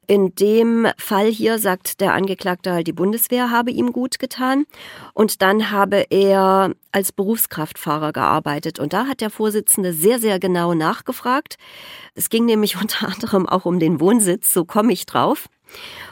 In 0.10 0.34
dem 0.36 0.88
Fall 0.98 1.28
hier 1.28 1.60
sagt 1.60 2.00
der 2.00 2.14
Angeklagte 2.14 2.72
halt, 2.72 2.88
die 2.88 2.94
Bundeswehr 2.94 3.52
habe 3.52 3.72
ihm 3.72 3.92
gut 3.92 4.20
getan. 4.20 4.66
Und 5.14 5.42
dann 5.42 5.70
habe 5.70 6.06
er 6.10 6.72
als 6.94 7.12
Berufskraftfahrer 7.12 8.14
gearbeitet. 8.14 8.80
Und 8.80 8.94
da 8.94 9.06
hat 9.06 9.20
der 9.20 9.30
Vorsitzende 9.30 9.92
sehr, 9.92 10.20
sehr 10.20 10.40
genau 10.40 10.74
nachgefragt. 10.74 11.58
Es 12.16 12.30
ging 12.30 12.46
nämlich 12.46 12.78
unter 12.82 13.10
anderem 13.10 13.50
auch 13.50 13.66
um 13.66 13.80
den 13.80 14.00
Wohnsitz, 14.00 14.54
so 14.54 14.64
komme 14.64 14.94
ich 14.94 15.06
drauf. 15.06 15.50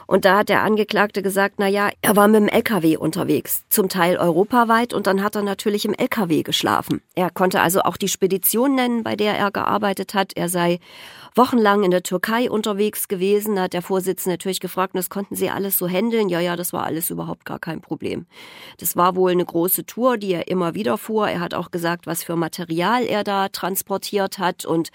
Und 0.06 0.26
da 0.26 0.40
hat 0.40 0.50
der 0.50 0.64
Angeklagte 0.64 1.22
gesagt, 1.22 1.56
na 1.60 1.68
ja, 1.68 1.90
er 2.02 2.18
war 2.18 2.28
mit 2.28 2.42
dem 2.42 2.50
LKW 2.50 2.98
unterwegs, 2.98 3.64
zum 3.70 3.88
Teil 3.88 4.18
europaweit 4.18 4.94
und 4.94 5.08
dann 5.08 5.24
hat 5.24 5.36
er 5.36 5.42
natürlich 5.42 5.86
im 5.86 5.94
LKW 5.94 6.44
geschlafen. 6.44 7.02
Er 7.16 7.30
konnte 7.30 7.62
also 7.62 7.82
auch 7.82 7.96
die 7.96 8.10
Spedition 8.10 8.76
nennen, 8.76 9.04
bei 9.04 9.16
der 9.16 9.38
er 9.38 9.52
gearbeitet 9.52 10.14
hat. 10.14 10.34
Er 10.36 10.50
sei 10.50 10.80
wochenlang 11.36 11.84
in 11.84 11.92
der 11.92 12.04
Türkei 12.04 12.50
unterwegs 12.50 13.08
gewesen. 13.08 13.56
Da 13.56 13.64
hat 13.64 13.74
der 13.74 13.82
Vorsitzende 13.82 14.34
natürlich 14.34 14.60
gefragt, 14.60 14.96
das 14.96 15.10
konnten 15.10 15.36
Sie 15.36 15.50
alles 15.50 15.78
so 15.78 15.88
handeln? 15.88 16.30
Ja, 16.30 16.40
ja, 16.40 16.56
das 16.56 16.74
war 16.74 16.86
alles 16.86 17.10
überhaupt 17.10 17.46
gar 17.46 17.60
kein 17.60 17.82
Problem. 17.82 18.26
Das 18.78 18.96
war 18.96 19.16
wohl 19.16 19.32
eine 19.32 19.46
große 19.46 19.86
Tour, 19.86 20.18
die 20.18 20.34
er 20.34 20.48
immer 20.48 20.74
wieder 20.76 20.98
fuhr. 20.98 21.30
Er 21.30 21.40
hat 21.40 21.54
auch 21.54 21.72
gesagt, 21.72 22.08
was 22.08 22.24
für 22.24 22.36
Material 22.36 23.04
er 23.04 23.24
da 23.24 23.50
transportiert 23.50 24.40
hat 24.40 24.66
und 24.66 24.90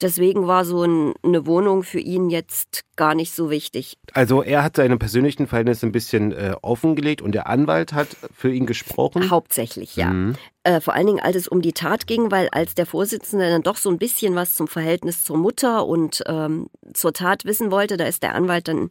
deswegen 0.00 0.46
war 0.46 0.64
so 0.64 0.82
eine 0.82 1.46
Wohnung 1.46 1.82
für 1.82 2.00
ihn 2.00 2.30
jetzt 2.30 2.82
gar 2.96 3.14
nicht 3.14 3.32
so 3.32 3.50
wichtig. 3.50 3.98
Also 4.12 4.42
er 4.42 4.64
hat 4.64 4.76
seine 4.76 4.96
persönlichen 4.96 5.46
Verhältnisse 5.46 5.86
ein 5.86 5.92
bisschen 5.92 6.32
äh, 6.32 6.54
offengelegt 6.62 7.22
und 7.22 7.32
der 7.32 7.46
Anwalt 7.46 7.92
hat 7.92 8.08
für 8.34 8.52
ihn 8.52 8.66
gesprochen? 8.66 9.30
Hauptsächlich, 9.30 9.96
ja. 9.96 10.10
Mhm. 10.10 10.36
Äh, 10.66 10.80
vor 10.80 10.94
allen 10.94 11.06
Dingen, 11.06 11.20
als 11.20 11.36
es 11.36 11.46
um 11.46 11.62
die 11.62 11.74
Tat 11.74 12.08
ging, 12.08 12.32
weil 12.32 12.48
als 12.48 12.74
der 12.74 12.86
Vorsitzende 12.86 13.48
dann 13.48 13.62
doch 13.62 13.76
so 13.76 13.88
ein 13.88 13.98
bisschen 13.98 14.34
was 14.34 14.56
zum 14.56 14.66
Verhältnis 14.66 15.22
zur 15.22 15.36
Mutter 15.36 15.86
und 15.86 16.24
ähm, 16.26 16.68
zur 16.92 17.12
Tat 17.12 17.44
wissen 17.44 17.70
wollte, 17.70 17.96
da 17.96 18.04
ist 18.06 18.24
der 18.24 18.34
Anwalt 18.34 18.66
dann 18.66 18.88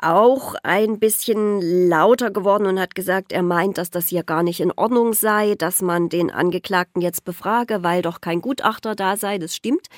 auch 0.00 0.54
ein 0.62 0.98
bisschen 0.98 1.60
lauter 1.90 2.30
geworden 2.30 2.66
und 2.66 2.80
hat 2.80 2.94
gesagt, 2.94 3.32
er 3.32 3.42
meint, 3.42 3.76
dass 3.76 3.90
das 3.90 4.08
hier 4.08 4.22
gar 4.22 4.42
nicht 4.42 4.60
in 4.60 4.72
Ordnung 4.72 5.12
sei, 5.12 5.56
dass 5.56 5.82
man 5.82 6.08
den 6.08 6.30
Angeklagten 6.30 7.02
jetzt 7.02 7.26
befrage, 7.26 7.82
weil 7.82 8.00
doch 8.00 8.22
kein 8.22 8.40
Gutachter 8.40 8.94
da 8.94 9.18
sei. 9.18 9.36
Das 9.36 9.54
stimmt. 9.54 9.88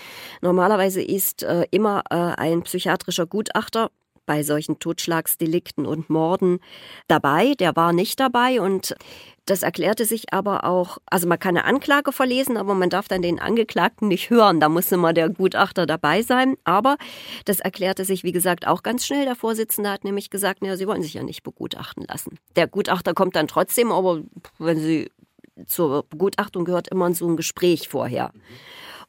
Normalerweise 0.40 1.02
ist 1.02 1.44
äh, 1.44 1.66
immer 1.70 2.02
äh, 2.10 2.16
ein 2.16 2.62
psychiatrischer 2.62 3.26
Gutachter 3.26 3.92
bei 4.26 4.42
solchen 4.42 4.78
Totschlagsdelikten 4.78 5.86
und 5.86 6.10
Morden 6.10 6.58
dabei. 7.08 7.54
Der 7.54 7.76
war 7.76 7.92
nicht 7.92 8.20
dabei 8.20 8.60
und 8.60 8.94
das 9.46 9.62
erklärte 9.62 10.04
sich 10.04 10.32
aber 10.32 10.64
auch, 10.64 10.98
also 11.06 11.28
man 11.28 11.38
kann 11.38 11.56
eine 11.56 11.64
Anklage 11.64 12.10
verlesen, 12.10 12.56
aber 12.56 12.74
man 12.74 12.90
darf 12.90 13.06
dann 13.06 13.22
den 13.22 13.38
Angeklagten 13.38 14.08
nicht 14.08 14.28
hören. 14.28 14.58
Da 14.58 14.68
muss 14.68 14.90
immer 14.90 15.12
der 15.12 15.28
Gutachter 15.28 15.86
dabei 15.86 16.22
sein. 16.22 16.56
Aber 16.64 16.96
das 17.44 17.60
erklärte 17.60 18.04
sich, 18.04 18.24
wie 18.24 18.32
gesagt, 18.32 18.66
auch 18.66 18.82
ganz 18.82 19.06
schnell. 19.06 19.24
Der 19.24 19.36
Vorsitzende 19.36 19.90
hat 19.90 20.02
nämlich 20.02 20.30
gesagt, 20.30 20.62
naja, 20.62 20.76
Sie 20.76 20.88
wollen 20.88 21.02
sich 21.02 21.14
ja 21.14 21.22
nicht 21.22 21.44
begutachten 21.44 22.04
lassen. 22.08 22.38
Der 22.56 22.66
Gutachter 22.66 23.14
kommt 23.14 23.36
dann 23.36 23.46
trotzdem, 23.46 23.92
aber 23.92 24.20
wenn 24.58 24.80
Sie 24.80 25.12
zur 25.66 26.02
Begutachtung 26.02 26.64
gehört 26.64 26.88
immer 26.88 27.14
so 27.14 27.28
ein 27.28 27.36
Gespräch 27.36 27.88
vorher. 27.88 28.32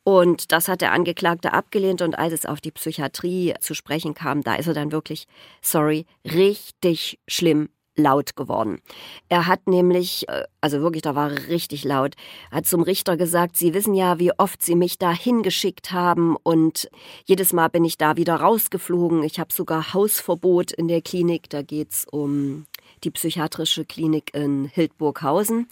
Und 0.07 0.53
das 0.53 0.69
hat 0.69 0.79
der 0.79 0.93
Angeklagte 0.93 1.51
abgelehnt 1.51 2.01
und 2.01 2.17
als 2.17 2.31
es 2.31 2.45
auf 2.45 2.61
die 2.61 2.71
Psychiatrie 2.71 3.53
zu 3.59 3.73
sprechen 3.73 4.13
kam, 4.13 4.41
da 4.41 4.55
ist 4.55 4.67
er 4.67 4.73
dann 4.73 4.93
wirklich, 4.93 5.27
sorry, 5.61 6.05
richtig 6.23 7.19
schlimm 7.27 7.67
laut 7.97 8.37
geworden. 8.37 8.79
Er 9.27 9.47
hat 9.47 9.67
nämlich, 9.67 10.29
äh, 10.29 10.45
also 10.61 10.79
wirklich, 10.79 11.01
da 11.01 11.13
war 11.13 11.31
richtig 11.49 11.83
laut, 11.83 12.15
hat 12.51 12.65
zum 12.65 12.83
Richter 12.83 13.17
gesagt, 13.17 13.57
Sie 13.57 13.73
wissen 13.73 13.95
ja, 13.95 14.17
wie 14.17 14.31
oft 14.31 14.61
Sie 14.61 14.75
mich 14.75 14.97
da 14.97 15.11
hingeschickt 15.11 15.91
haben 15.91 16.37
und 16.41 16.89
jedes 17.25 17.51
Mal 17.51 17.67
bin 17.67 17.83
ich 17.83 17.97
da 17.97 18.15
wieder 18.15 18.35
rausgeflogen. 18.35 19.23
Ich 19.23 19.41
habe 19.41 19.51
sogar 19.51 19.93
Hausverbot 19.93 20.71
in 20.71 20.87
der 20.87 21.01
Klinik. 21.01 21.49
Da 21.49 21.63
geht's 21.63 22.05
um 22.09 22.65
die 23.03 23.11
psychiatrische 23.11 23.83
Klinik 23.83 24.33
in 24.33 24.71
Hildburghausen. 24.73 25.67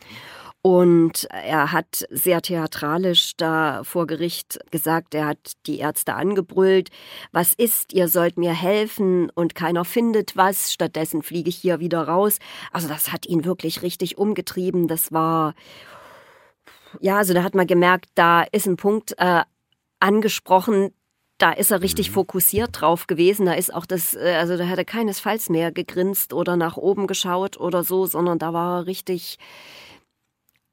Und 0.66 1.28
er 1.30 1.72
hat 1.72 2.08
sehr 2.10 2.42
theatralisch 2.42 3.38
da 3.38 3.84
vor 3.84 4.08
Gericht 4.08 4.58
gesagt, 4.72 5.14
er 5.14 5.28
hat 5.28 5.52
die 5.68 5.78
Ärzte 5.78 6.16
angebrüllt, 6.16 6.90
was 7.32 7.54
ist, 7.54 7.94
ihr 7.94 8.08
sollt 8.08 8.36
mir 8.38 8.52
helfen 8.52 9.30
und 9.30 9.54
keiner 9.54 9.86
findet 9.86 10.36
was, 10.36 10.74
stattdessen 10.74 11.22
fliege 11.22 11.50
ich 11.50 11.58
hier 11.58 11.80
wieder 11.80 12.08
raus. 12.08 12.40
Also 12.72 12.88
das 12.88 13.14
hat 13.14 13.28
ihn 13.28 13.46
wirklich 13.46 13.84
richtig 13.84 14.18
umgetrieben, 14.18 14.88
das 14.88 15.12
war, 15.12 15.54
ja, 17.00 17.18
also 17.18 17.36
da 17.36 17.44
hat 17.44 17.54
man 17.54 17.68
gemerkt, 17.68 18.10
da 18.16 18.42
ist 18.42 18.66
ein 18.66 18.76
Punkt 18.76 19.14
äh, 19.20 19.44
angesprochen, 20.00 20.90
da 21.38 21.52
ist 21.52 21.70
er 21.70 21.84
richtig 21.84 22.10
mhm. 22.10 22.14
fokussiert 22.16 22.82
drauf 22.82 23.06
gewesen. 23.06 23.46
Da 23.46 23.54
ist 23.54 23.72
auch 23.72 23.86
das, 23.86 24.16
äh, 24.16 24.36
also 24.40 24.58
da 24.58 24.68
hat 24.68 24.80
er 24.80 24.86
keinesfalls 24.86 25.50
mehr 25.50 25.72
gegrinst 25.72 26.34
oder 26.34 26.56
nach 26.56 26.76
oben 26.76 27.06
geschaut 27.06 27.60
oder 27.60 27.84
so, 27.84 28.08
sondern 28.08 28.40
da 28.40 28.52
war 28.52 28.80
er 28.80 28.88
richtig, 28.88 29.38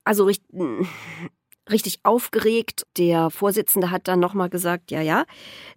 also 0.05 0.31
richtig 1.71 2.01
aufgeregt. 2.03 2.87
Der 2.97 3.31
Vorsitzende 3.31 3.91
hat 3.91 4.09
dann 4.09 4.21
nochmal 4.21 4.51
gesagt, 4.51 4.91
ja, 4.91 5.01
ja, 5.01 5.25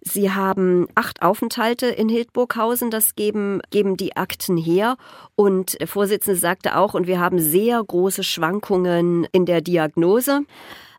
Sie 0.00 0.30
haben 0.30 0.86
acht 0.94 1.22
Aufenthalte 1.22 1.86
in 1.86 2.08
Hildburghausen, 2.08 2.90
das 2.90 3.14
geben, 3.14 3.60
geben 3.70 3.96
die 3.96 4.16
Akten 4.16 4.56
her. 4.56 4.96
Und 5.34 5.80
der 5.80 5.88
Vorsitzende 5.88 6.38
sagte 6.38 6.76
auch, 6.76 6.94
und 6.94 7.06
wir 7.06 7.20
haben 7.20 7.38
sehr 7.38 7.82
große 7.82 8.22
Schwankungen 8.22 9.26
in 9.32 9.46
der 9.46 9.60
Diagnose. 9.60 10.42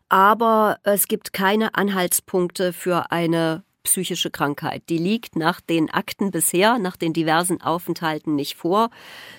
Aber 0.08 0.78
es 0.84 1.06
gibt 1.06 1.34
keine 1.34 1.74
Anhaltspunkte 1.74 2.72
für 2.72 3.10
eine 3.10 3.62
psychische 3.88 4.30
Krankheit. 4.30 4.82
Die 4.88 4.98
liegt 4.98 5.34
nach 5.34 5.60
den 5.60 5.90
Akten 5.90 6.30
bisher, 6.30 6.78
nach 6.78 6.96
den 6.96 7.12
diversen 7.12 7.62
Aufenthalten 7.62 8.34
nicht 8.34 8.54
vor, 8.54 8.90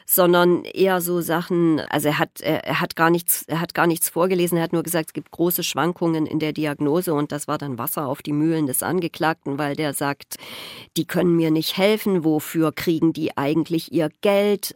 sondern 0.06 0.64
eher 0.64 1.02
so 1.02 1.22
Sachen, 1.22 1.80
also 1.80 2.08
er 2.08 2.20
hat, 2.20 2.42
er, 2.42 2.80
hat 2.80 2.96
gar 2.96 3.10
nichts, 3.10 3.44
er 3.48 3.62
hat 3.62 3.74
gar 3.74 3.86
nichts 3.86 4.10
vorgelesen, 4.10 4.58
er 4.58 4.64
hat 4.64 4.74
nur 4.74 4.84
gesagt, 4.84 5.10
es 5.10 5.14
gibt 5.14 5.32
große 5.32 5.64
Schwankungen 5.64 6.26
in 6.26 6.40
der 6.40 6.52
Diagnose 6.52 7.14
und 7.14 7.32
das 7.32 7.48
war 7.48 7.60
dann 7.60 7.78
Wasser 7.78 8.08
auf 8.08 8.22
die 8.22 8.34
Mühlen 8.34 8.66
des 8.66 8.82
Angeklagten, 8.82 9.60
weil 9.60 9.76
der 9.76 9.94
sagt, 9.94 10.38
die 10.98 11.06
können 11.06 11.36
mir 11.36 11.52
nicht 11.52 11.78
helfen, 11.78 12.24
wofür 12.24 12.72
kriegen 12.72 13.14
die 13.14 13.38
eigentlich 13.38 13.92
ihr 13.94 14.10
Geld? 14.22 14.74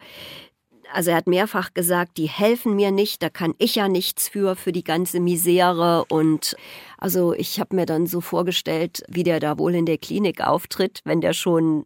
Also 0.93 1.09
er 1.09 1.17
hat 1.17 1.27
mehrfach 1.27 1.73
gesagt, 1.73 2.17
die 2.17 2.29
helfen 2.29 2.75
mir 2.75 2.91
nicht, 2.91 3.23
da 3.23 3.29
kann 3.29 3.55
ich 3.57 3.73
ja 3.73 3.87
nichts 3.87 4.29
für, 4.29 4.55
für 4.55 4.71
die 4.71 4.83
ganze 4.83 5.19
Misere. 5.19 6.05
Und 6.07 6.55
also 6.99 7.33
ich 7.33 7.59
habe 7.59 7.75
mir 7.75 7.87
dann 7.87 8.05
so 8.05 8.21
vorgestellt, 8.21 9.01
wie 9.07 9.23
der 9.23 9.39
da 9.39 9.57
wohl 9.57 9.73
in 9.73 9.87
der 9.87 9.97
Klinik 9.97 10.41
auftritt, 10.41 11.01
wenn 11.03 11.19
der 11.19 11.33
schon 11.33 11.85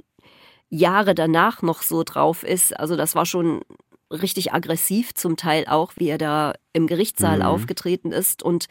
Jahre 0.69 1.15
danach 1.15 1.61
noch 1.61 1.83
so 1.83 2.03
drauf 2.03 2.43
ist. 2.43 2.77
Also 2.77 2.97
das 2.97 3.15
war 3.15 3.25
schon 3.25 3.61
richtig 4.11 4.53
aggressiv 4.53 5.13
zum 5.13 5.37
Teil 5.37 5.65
auch, 5.67 5.93
wie 5.97 6.09
er 6.09 6.17
da 6.17 6.53
im 6.73 6.87
Gerichtssaal 6.87 7.37
mhm. 7.37 7.45
aufgetreten 7.45 8.11
ist. 8.11 8.43
Und 8.43 8.67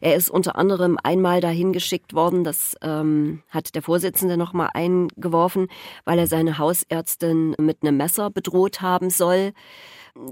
er 0.00 0.14
ist 0.14 0.30
unter 0.30 0.56
anderem 0.56 0.98
einmal 1.02 1.40
dahin 1.40 1.72
geschickt 1.72 2.14
worden, 2.14 2.44
das 2.44 2.76
ähm, 2.82 3.42
hat 3.48 3.74
der 3.74 3.82
Vorsitzende 3.82 4.36
nochmal 4.36 4.70
eingeworfen, 4.72 5.68
weil 6.04 6.18
er 6.18 6.26
seine 6.26 6.58
Hausärztin 6.58 7.54
mit 7.58 7.82
einem 7.82 7.96
Messer 7.96 8.30
bedroht 8.30 8.80
haben 8.80 9.10
soll. 9.10 9.52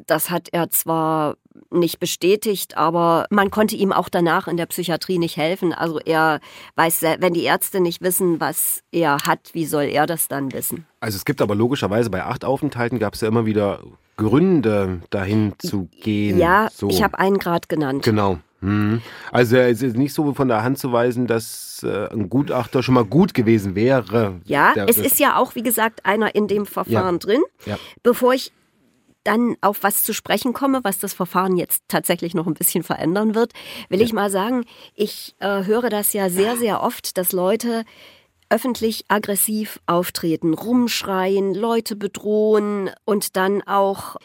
Das 0.07 0.31
hat 0.31 0.49
er 0.51 0.71
zwar 0.71 1.37
nicht 1.71 2.01
bestätigt, 2.01 2.77
aber 2.77 3.27
man 3.31 3.51
konnte 3.51 3.77
ihm 3.77 3.93
auch 3.93 4.09
danach 4.09 4.49
in 4.49 4.57
der 4.57 4.67
Psychiatrie 4.67 5.19
nicht 5.19 5.37
helfen. 5.37 5.73
Also 5.73 6.01
er 6.01 6.41
weiß, 6.75 7.03
wenn 7.21 7.35
die 7.35 7.45
Ärzte 7.45 7.81
nicht 7.81 8.03
wissen, 8.03 8.41
was 8.41 8.83
er 8.91 9.19
hat, 9.27 9.51
wie 9.53 9.65
soll 9.65 9.85
er 9.85 10.07
das 10.07 10.27
dann 10.27 10.53
wissen? 10.53 10.87
Also 10.99 11.17
es 11.17 11.25
gibt 11.25 11.41
aber 11.41 11.55
logischerweise 11.55 12.11
bei 12.11 12.25
acht 12.25 12.45
Aufenthalten 12.45 12.99
gab 12.99 13.15
es 13.15 13.21
ja 13.21 13.29
immer 13.29 13.47
wieder 13.47 13.81
Gründe, 14.17 15.01
dahin 15.11 15.55
zu 15.59 15.89
gehen. 16.01 16.39
Ja, 16.39 16.69
so. 16.73 16.89
ich 16.89 17.03
habe 17.03 17.19
einen 17.19 17.39
Grad 17.39 17.69
genannt. 17.69 18.03
Genau. 18.03 18.39
Mhm. 18.61 19.03
Also 19.31 19.57
es 19.57 19.83
ist 19.83 19.97
nicht 19.97 20.15
so 20.15 20.33
von 20.33 20.49
der 20.49 20.63
Hand 20.63 20.79
zu 20.79 20.93
weisen, 20.93 21.27
dass 21.27 21.83
äh, 21.83 22.09
ein 22.11 22.31
Gutachter 22.31 22.83
schon 22.83 22.95
mal 22.95 23.05
gut 23.05 23.35
gewesen 23.35 23.75
wäre. 23.75 24.41
Ja, 24.45 24.73
es 24.87 24.99
ist 24.99 25.19
ja 25.19 25.37
auch, 25.37 25.55
wie 25.55 25.63
gesagt, 25.63 26.07
einer 26.07 26.35
in 26.35 26.49
dem 26.49 26.67
Verfahren 26.67 27.17
ja. 27.17 27.19
drin. 27.19 27.43
Ja. 27.67 27.79
Bevor 28.03 28.33
ich 28.33 28.53
dann 29.25 29.57
auf 29.61 29.83
was 29.83 30.05
zu 30.05 30.15
sprechen 30.15 30.53
komme, 30.53 30.81
was 30.85 30.99
das 30.99 31.13
Verfahren 31.13 31.57
jetzt 31.57 31.83
tatsächlich 31.89 32.35
noch 32.35 32.47
ein 32.47 32.55
bisschen 32.55 32.83
verändern 32.83 33.35
wird, 33.35 33.53
will 33.89 33.99
ja. 33.99 34.07
ich 34.07 34.13
mal 34.13 34.31
sagen, 34.31 34.65
ich 34.95 35.35
äh, 35.41 35.65
höre 35.65 35.91
das 35.91 36.13
ja 36.13 36.31
sehr, 36.31 36.57
sehr 36.57 36.83
oft, 36.83 37.19
dass 37.19 37.33
Leute 37.33 37.85
öffentlich 38.49 39.05
aggressiv 39.09 39.81
auftreten, 39.87 40.55
rumschreien, 40.55 41.55
Leute 41.55 41.97
bedrohen 41.97 42.91
und 43.05 43.37
dann 43.37 43.63
auch 43.63 44.17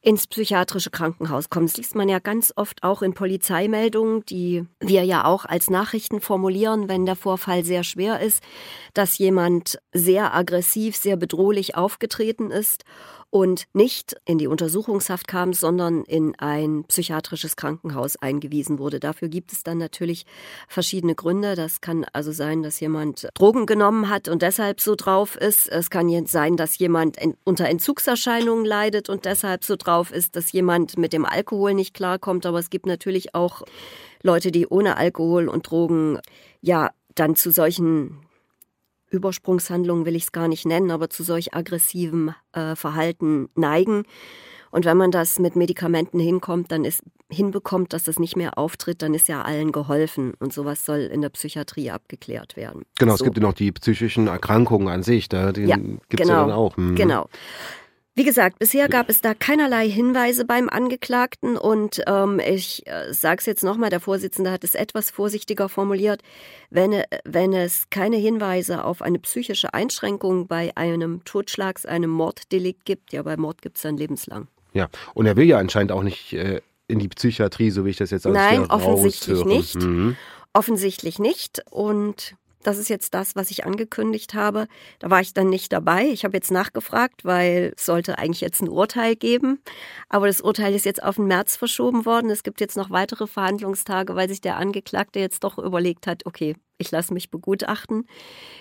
ins 0.00 0.26
psychiatrische 0.26 0.90
Krankenhaus 0.90 1.50
kommen. 1.50 1.66
Das 1.66 1.76
liest 1.76 1.94
man 1.94 2.08
ja 2.08 2.18
ganz 2.18 2.52
oft 2.56 2.82
auch 2.82 3.02
in 3.02 3.14
Polizeimeldungen, 3.14 4.24
die 4.26 4.64
wir 4.80 5.04
ja 5.04 5.24
auch 5.24 5.44
als 5.44 5.70
Nachrichten 5.70 6.20
formulieren, 6.20 6.88
wenn 6.88 7.04
der 7.04 7.16
Vorfall 7.16 7.64
sehr 7.64 7.82
schwer 7.82 8.20
ist, 8.20 8.42
dass 8.94 9.18
jemand 9.18 9.78
sehr 9.92 10.34
aggressiv, 10.34 10.96
sehr 10.96 11.16
bedrohlich 11.16 11.74
aufgetreten 11.76 12.50
ist 12.50 12.84
und 13.30 13.64
nicht 13.74 14.16
in 14.24 14.38
die 14.38 14.46
Untersuchungshaft 14.46 15.28
kam, 15.28 15.52
sondern 15.52 16.04
in 16.04 16.34
ein 16.38 16.84
psychiatrisches 16.84 17.56
Krankenhaus 17.56 18.16
eingewiesen 18.16 18.78
wurde. 18.78 19.00
Dafür 19.00 19.28
gibt 19.28 19.52
es 19.52 19.62
dann 19.62 19.78
natürlich 19.78 20.24
verschiedene 20.66 21.14
Gründe. 21.14 21.54
Das 21.54 21.80
kann 21.80 22.06
also 22.12 22.32
sein, 22.32 22.62
dass 22.62 22.80
jemand 22.80 23.28
Drogen 23.34 23.66
genommen 23.66 24.08
hat 24.08 24.28
und 24.28 24.42
deshalb 24.42 24.80
so 24.80 24.94
drauf 24.94 25.36
ist. 25.36 25.68
Es 25.68 25.90
kann 25.90 26.08
jetzt 26.08 26.32
sein, 26.32 26.56
dass 26.56 26.78
jemand 26.78 27.18
unter 27.44 27.66
Entzugserscheinungen 27.68 28.64
leidet 28.64 29.08
und 29.10 29.26
deshalb 29.26 29.64
so 29.64 29.76
drauf 29.76 30.10
ist, 30.10 30.34
dass 30.34 30.52
jemand 30.52 30.96
mit 30.96 31.12
dem 31.12 31.26
Alkohol 31.26 31.74
nicht 31.74 31.94
klarkommt. 31.94 32.46
Aber 32.46 32.58
es 32.58 32.70
gibt 32.70 32.86
natürlich 32.86 33.34
auch 33.34 33.62
Leute, 34.22 34.50
die 34.50 34.66
ohne 34.66 34.96
Alkohol 34.96 35.48
und 35.48 35.70
Drogen 35.70 36.18
ja 36.60 36.90
dann 37.14 37.36
zu 37.36 37.50
solchen 37.50 38.20
Übersprungshandlungen 39.10 40.04
will 40.04 40.16
ich 40.16 40.24
es 40.24 40.32
gar 40.32 40.48
nicht 40.48 40.66
nennen, 40.66 40.90
aber 40.90 41.10
zu 41.10 41.22
solch 41.22 41.54
aggressivem 41.54 42.34
äh, 42.52 42.74
Verhalten 42.76 43.48
neigen. 43.54 44.04
Und 44.70 44.84
wenn 44.84 44.96
man 44.96 45.10
das 45.10 45.38
mit 45.38 45.56
Medikamenten 45.56 46.20
hinkommt, 46.20 46.70
dann 46.70 46.84
ist, 46.84 47.02
hinbekommt, 47.30 47.92
dass 47.92 48.04
das 48.04 48.18
nicht 48.18 48.36
mehr 48.36 48.58
auftritt, 48.58 49.02
dann 49.02 49.14
ist 49.14 49.28
ja 49.28 49.42
allen 49.42 49.72
geholfen. 49.72 50.34
Und 50.38 50.52
sowas 50.52 50.84
soll 50.84 51.00
in 51.00 51.22
der 51.22 51.30
Psychiatrie 51.30 51.90
abgeklärt 51.90 52.56
werden. 52.56 52.84
Genau, 52.98 53.16
so. 53.16 53.24
es 53.24 53.24
gibt 53.24 53.38
ja 53.38 53.42
noch 53.42 53.54
die 53.54 53.72
psychischen 53.72 54.26
Erkrankungen 54.26 54.88
an 54.88 55.02
sich, 55.02 55.28
da, 55.28 55.52
die 55.52 55.62
ja, 55.62 55.76
gibt 55.76 56.20
es 56.20 56.26
genau, 56.26 56.32
ja 56.32 56.40
dann 56.42 56.52
auch. 56.52 56.76
Mhm. 56.76 56.96
Genau. 56.96 57.28
Wie 58.18 58.24
gesagt, 58.24 58.58
bisher 58.58 58.88
gab 58.88 59.08
es 59.10 59.20
da 59.20 59.32
keinerlei 59.32 59.88
Hinweise 59.88 60.44
beim 60.44 60.68
Angeklagten 60.68 61.56
und 61.56 62.02
ähm, 62.08 62.40
ich 62.44 62.84
äh, 62.88 63.14
sage 63.14 63.36
es 63.38 63.46
jetzt 63.46 63.62
nochmal, 63.62 63.90
der 63.90 64.00
Vorsitzende 64.00 64.50
hat 64.50 64.64
es 64.64 64.74
etwas 64.74 65.08
vorsichtiger 65.08 65.68
formuliert, 65.68 66.22
wenn, 66.68 66.94
äh, 66.94 67.04
wenn 67.24 67.52
es 67.52 67.90
keine 67.90 68.16
Hinweise 68.16 68.82
auf 68.82 69.02
eine 69.02 69.20
psychische 69.20 69.72
Einschränkung 69.72 70.48
bei 70.48 70.76
einem 70.76 71.22
Totschlags-, 71.22 71.86
einem 71.86 72.10
Morddelikt 72.10 72.84
gibt, 72.84 73.12
ja, 73.12 73.22
bei 73.22 73.36
Mord 73.36 73.62
gibt 73.62 73.76
es 73.76 73.84
dann 73.84 73.96
lebenslang. 73.96 74.48
Ja, 74.72 74.88
und 75.14 75.26
er 75.26 75.36
will 75.36 75.46
ja 75.46 75.58
anscheinend 75.58 75.92
auch 75.92 76.02
nicht 76.02 76.32
äh, 76.32 76.60
in 76.88 76.98
die 76.98 77.08
Psychiatrie, 77.08 77.70
so 77.70 77.84
wie 77.84 77.90
ich 77.90 77.98
das 77.98 78.10
jetzt 78.10 78.26
aus 78.26 78.34
Nein, 78.34 78.68
offensichtlich 78.68 79.44
nicht. 79.44 79.76
Mhm. 79.76 80.16
Offensichtlich 80.54 81.20
nicht 81.20 81.62
und 81.70 82.34
Das 82.62 82.78
ist 82.78 82.88
jetzt 82.88 83.14
das, 83.14 83.36
was 83.36 83.50
ich 83.50 83.64
angekündigt 83.64 84.34
habe. 84.34 84.66
Da 84.98 85.10
war 85.10 85.20
ich 85.20 85.32
dann 85.32 85.48
nicht 85.48 85.72
dabei. 85.72 86.06
Ich 86.06 86.24
habe 86.24 86.36
jetzt 86.36 86.50
nachgefragt, 86.50 87.24
weil 87.24 87.72
es 87.76 87.86
sollte 87.86 88.18
eigentlich 88.18 88.40
jetzt 88.40 88.60
ein 88.60 88.68
Urteil 88.68 89.16
geben. 89.16 89.60
Aber 90.08 90.26
das 90.26 90.40
Urteil 90.40 90.74
ist 90.74 90.84
jetzt 90.84 91.02
auf 91.02 91.16
den 91.16 91.26
März 91.26 91.56
verschoben 91.56 92.04
worden. 92.04 92.30
Es 92.30 92.42
gibt 92.42 92.60
jetzt 92.60 92.76
noch 92.76 92.90
weitere 92.90 93.26
Verhandlungstage, 93.26 94.16
weil 94.16 94.28
sich 94.28 94.40
der 94.40 94.56
Angeklagte 94.56 95.20
jetzt 95.20 95.44
doch 95.44 95.58
überlegt 95.58 96.06
hat, 96.06 96.26
okay, 96.26 96.56
ich 96.78 96.90
lasse 96.90 97.12
mich 97.12 97.30
begutachten. 97.30 98.06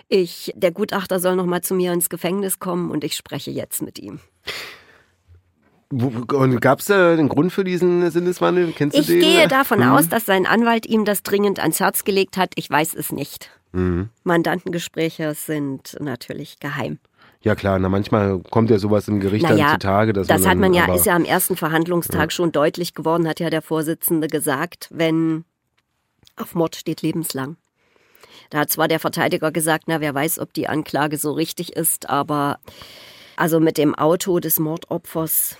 Ich, 0.07 0.51
der 0.55 0.71
Gutachter 0.71 1.19
soll 1.19 1.35
noch 1.35 1.45
mal 1.45 1.61
zu 1.61 1.75
mir 1.75 1.93
ins 1.93 2.09
Gefängnis 2.09 2.59
kommen 2.59 2.91
und 2.91 3.03
ich 3.03 3.15
spreche 3.15 3.51
jetzt 3.51 3.81
mit 3.81 3.99
ihm. 3.99 4.19
Gab 6.59 6.79
es 6.79 6.85
da 6.85 7.13
einen 7.13 7.29
Grund 7.29 7.53
für 7.53 7.63
diesen 7.63 8.09
Sinneswandel? 8.11 8.73
Kennst 8.75 8.97
du 8.97 9.01
ich 9.01 9.07
den? 9.07 9.21
gehe 9.21 9.47
davon 9.47 9.79
mhm. 9.79 9.91
aus, 9.91 10.09
dass 10.09 10.25
sein 10.25 10.45
Anwalt 10.45 10.85
ihm 10.85 11.05
das 11.05 11.23
dringend 11.23 11.59
ans 11.59 11.79
Herz 11.79 12.03
gelegt 12.03 12.35
hat. 12.35 12.51
Ich 12.55 12.69
weiß 12.69 12.93
es 12.93 13.11
nicht. 13.11 13.51
Mhm. 13.71 14.09
Mandantengespräche 14.23 15.33
sind 15.33 15.95
natürlich 15.99 16.59
geheim. 16.59 16.99
Ja 17.41 17.55
klar, 17.55 17.79
na 17.79 17.87
manchmal 17.87 18.39
kommt 18.39 18.69
ja 18.69 18.79
sowas 18.79 19.07
im 19.07 19.19
Gericht 19.19 19.43
naja, 19.43 19.57
dann 19.57 19.73
zutage. 19.79 20.11
Dass 20.11 20.27
das 20.27 20.41
man 20.41 20.49
hat 20.49 20.57
man 20.57 20.73
ja, 20.73 20.93
ist 20.93 21.05
ja 21.05 21.15
am 21.15 21.23
ersten 21.23 21.55
Verhandlungstag 21.55 22.21
ja. 22.23 22.29
schon 22.31 22.51
deutlich 22.51 22.93
geworden, 22.93 23.27
hat 23.27 23.39
ja 23.39 23.49
der 23.49 23.61
Vorsitzende 23.61 24.27
gesagt, 24.27 24.89
wenn 24.91 25.45
auf 26.35 26.55
Mord 26.55 26.75
steht 26.75 27.01
lebenslang. 27.01 27.55
Da 28.49 28.59
hat 28.59 28.69
zwar 28.69 28.87
der 28.87 28.99
Verteidiger 28.99 29.51
gesagt, 29.51 29.85
na 29.87 30.01
wer 30.01 30.13
weiß, 30.13 30.39
ob 30.39 30.53
die 30.53 30.67
Anklage 30.67 31.17
so 31.17 31.31
richtig 31.31 31.73
ist, 31.73 32.09
aber 32.09 32.59
also 33.35 33.59
mit 33.59 33.77
dem 33.77 33.93
Auto 33.95 34.39
des 34.39 34.59
Mordopfers 34.59 35.57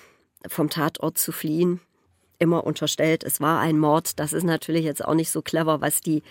vom 0.48 0.70
Tatort 0.70 1.17
zu 1.17 1.32
fliehen, 1.32 1.79
immer 2.39 2.65
unterstellt, 2.65 3.24
es 3.24 3.41
war 3.41 3.60
ein 3.60 3.79
Mord. 3.79 4.20
Das 4.20 4.34
ist 4.34 4.44
natürlich 4.44 4.86
jetzt 4.86 5.03
auch 5.03 5.15
nicht 5.15 5.32
so 5.32 5.41
clever, 5.41 5.82
was 5.82 6.01
die, 6.01 6.24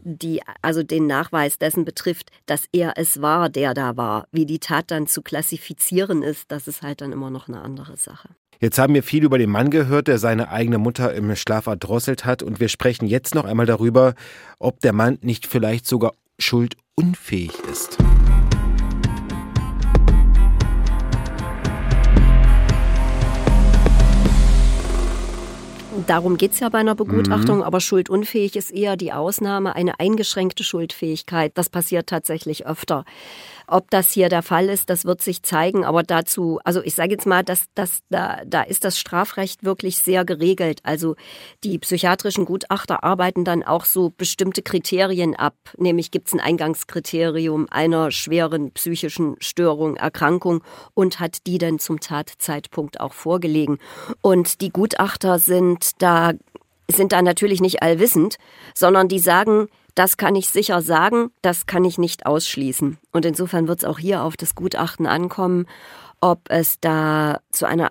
die, 0.00 0.40
also 0.62 0.82
den 0.82 1.06
Nachweis 1.06 1.58
dessen 1.58 1.84
betrifft, 1.84 2.30
dass 2.46 2.66
er 2.72 2.94
es 2.96 3.20
war, 3.20 3.48
der 3.48 3.74
da 3.74 3.96
war. 3.96 4.26
Wie 4.32 4.46
die 4.46 4.58
Tat 4.58 4.90
dann 4.90 5.06
zu 5.06 5.22
klassifizieren 5.22 6.22
ist, 6.22 6.50
das 6.50 6.68
ist 6.68 6.82
halt 6.82 7.00
dann 7.00 7.12
immer 7.12 7.30
noch 7.30 7.48
eine 7.48 7.60
andere 7.60 7.96
Sache. 7.96 8.30
Jetzt 8.60 8.78
haben 8.78 8.94
wir 8.94 9.02
viel 9.02 9.24
über 9.24 9.38
den 9.38 9.50
Mann 9.50 9.70
gehört, 9.70 10.06
der 10.06 10.18
seine 10.18 10.48
eigene 10.50 10.78
Mutter 10.78 11.12
im 11.14 11.34
Schlaf 11.34 11.66
erdrosselt 11.66 12.24
hat. 12.24 12.44
Und 12.44 12.60
wir 12.60 12.68
sprechen 12.68 13.06
jetzt 13.06 13.34
noch 13.34 13.44
einmal 13.44 13.66
darüber, 13.66 14.14
ob 14.60 14.78
der 14.80 14.92
Mann 14.92 15.18
nicht 15.20 15.48
vielleicht 15.48 15.84
sogar 15.84 16.14
schuldunfähig 16.38 17.52
ist. 17.70 17.98
Darum 26.06 26.36
geht 26.36 26.52
es 26.52 26.60
ja 26.60 26.68
bei 26.68 26.78
einer 26.78 26.94
Begutachtung, 26.94 27.58
mhm. 27.58 27.62
aber 27.62 27.80
schuldunfähig 27.80 28.56
ist 28.56 28.70
eher 28.70 28.96
die 28.96 29.12
Ausnahme, 29.12 29.74
eine 29.74 30.00
eingeschränkte 30.00 30.64
Schuldfähigkeit. 30.64 31.52
Das 31.54 31.68
passiert 31.68 32.08
tatsächlich 32.08 32.66
öfter. 32.66 33.04
Ob 33.72 33.90
das 33.90 34.12
hier 34.12 34.28
der 34.28 34.42
Fall 34.42 34.68
ist, 34.68 34.90
das 34.90 35.06
wird 35.06 35.22
sich 35.22 35.42
zeigen. 35.42 35.86
Aber 35.86 36.02
dazu, 36.02 36.60
also 36.62 36.82
ich 36.82 36.94
sage 36.94 37.12
jetzt 37.12 37.26
mal, 37.26 37.42
dass, 37.42 37.64
dass 37.74 38.00
da, 38.10 38.42
da 38.46 38.60
ist 38.60 38.84
das 38.84 38.98
Strafrecht 38.98 39.64
wirklich 39.64 39.96
sehr 39.96 40.26
geregelt. 40.26 40.80
Also 40.82 41.16
die 41.64 41.78
psychiatrischen 41.78 42.44
Gutachter 42.44 43.02
arbeiten 43.02 43.46
dann 43.46 43.62
auch 43.62 43.86
so 43.86 44.12
bestimmte 44.14 44.60
Kriterien 44.60 45.34
ab. 45.34 45.54
Nämlich 45.78 46.10
gibt 46.10 46.28
es 46.28 46.34
ein 46.34 46.40
Eingangskriterium 46.40 47.66
einer 47.70 48.10
schweren 48.10 48.72
psychischen 48.72 49.36
Störung, 49.38 49.96
Erkrankung 49.96 50.62
und 50.92 51.18
hat 51.18 51.46
die 51.46 51.56
denn 51.56 51.78
zum 51.78 51.98
Tatzeitpunkt 51.98 53.00
auch 53.00 53.14
vorgelegen. 53.14 53.78
Und 54.20 54.60
die 54.60 54.70
Gutachter 54.70 55.38
sind 55.38 56.02
da 56.02 56.32
sind 56.90 57.12
da 57.12 57.22
natürlich 57.22 57.62
nicht 57.62 57.82
allwissend, 57.82 58.36
sondern 58.74 59.08
die 59.08 59.18
sagen, 59.18 59.68
das 59.94 60.16
kann 60.16 60.34
ich 60.34 60.48
sicher 60.48 60.82
sagen, 60.82 61.30
das 61.42 61.66
kann 61.66 61.84
ich 61.84 61.98
nicht 61.98 62.26
ausschließen. 62.26 62.98
Und 63.12 63.24
insofern 63.24 63.68
wird 63.68 63.80
es 63.80 63.84
auch 63.84 63.98
hier 63.98 64.22
auf 64.22 64.36
das 64.36 64.54
Gutachten 64.54 65.06
ankommen, 65.06 65.66
ob 66.20 66.42
es 66.50 66.78
da 66.80 67.40
zu 67.50 67.66
einer 67.66 67.88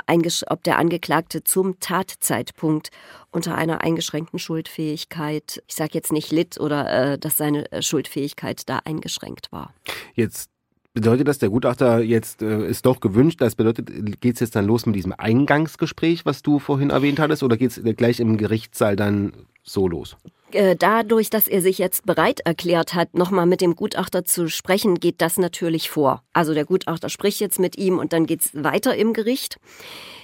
ob 0.47 0.63
der 0.63 0.79
Angeklagte 0.79 1.43
zum 1.43 1.79
Tatzeitpunkt 1.79 2.89
unter 3.31 3.55
einer 3.55 3.81
eingeschränkten 3.81 4.39
Schuldfähigkeit, 4.39 5.61
ich 5.67 5.75
sage 5.75 5.91
jetzt 5.93 6.13
nicht 6.13 6.31
litt 6.31 6.59
oder 6.59 7.13
äh, 7.13 7.17
dass 7.19 7.37
seine 7.37 7.69
äh, 7.71 7.81
Schuldfähigkeit 7.81 8.69
da 8.69 8.79
eingeschränkt 8.85 9.51
war. 9.51 9.73
Jetzt 10.15 10.49
Bedeutet 10.93 11.29
das, 11.29 11.37
der 11.37 11.49
Gutachter 11.49 12.01
jetzt 12.01 12.41
äh, 12.41 12.67
ist 12.67 12.85
doch 12.85 12.99
gewünscht? 12.99 13.39
Das 13.39 13.55
bedeutet, 13.55 14.19
geht 14.19 14.33
es 14.33 14.41
jetzt 14.41 14.57
dann 14.57 14.65
los 14.65 14.85
mit 14.85 14.93
diesem 14.93 15.13
Eingangsgespräch, 15.17 16.25
was 16.25 16.41
du 16.41 16.59
vorhin 16.59 16.89
erwähnt 16.89 17.17
hattest, 17.17 17.43
oder 17.43 17.55
geht 17.55 17.77
es 17.77 17.95
gleich 17.95 18.19
im 18.19 18.35
Gerichtssaal 18.37 18.97
dann 18.97 19.31
so 19.63 19.87
los? 19.87 20.17
Äh, 20.53 20.75
dadurch, 20.75 21.29
dass 21.29 21.47
er 21.47 21.61
sich 21.61 21.77
jetzt 21.77 22.05
bereit 22.05 22.41
erklärt 22.41 22.93
hat, 22.93 23.13
nochmal 23.13 23.45
mit 23.45 23.61
dem 23.61 23.75
Gutachter 23.75 24.25
zu 24.25 24.49
sprechen, 24.49 24.99
geht 24.99 25.21
das 25.21 25.37
natürlich 25.37 25.89
vor. 25.89 26.23
Also 26.33 26.53
der 26.53 26.65
Gutachter 26.65 27.09
spricht 27.09 27.39
jetzt 27.39 27.59
mit 27.59 27.77
ihm 27.77 27.99
und 27.99 28.13
dann 28.13 28.25
geht 28.25 28.41
es 28.41 28.49
weiter 28.53 28.95
im 28.95 29.13
Gericht. 29.13 29.57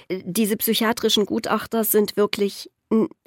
Äh, 0.08 0.22
diese 0.24 0.56
psychiatrischen 0.56 1.26
Gutachter 1.26 1.84
sind 1.84 2.16
wirklich 2.16 2.70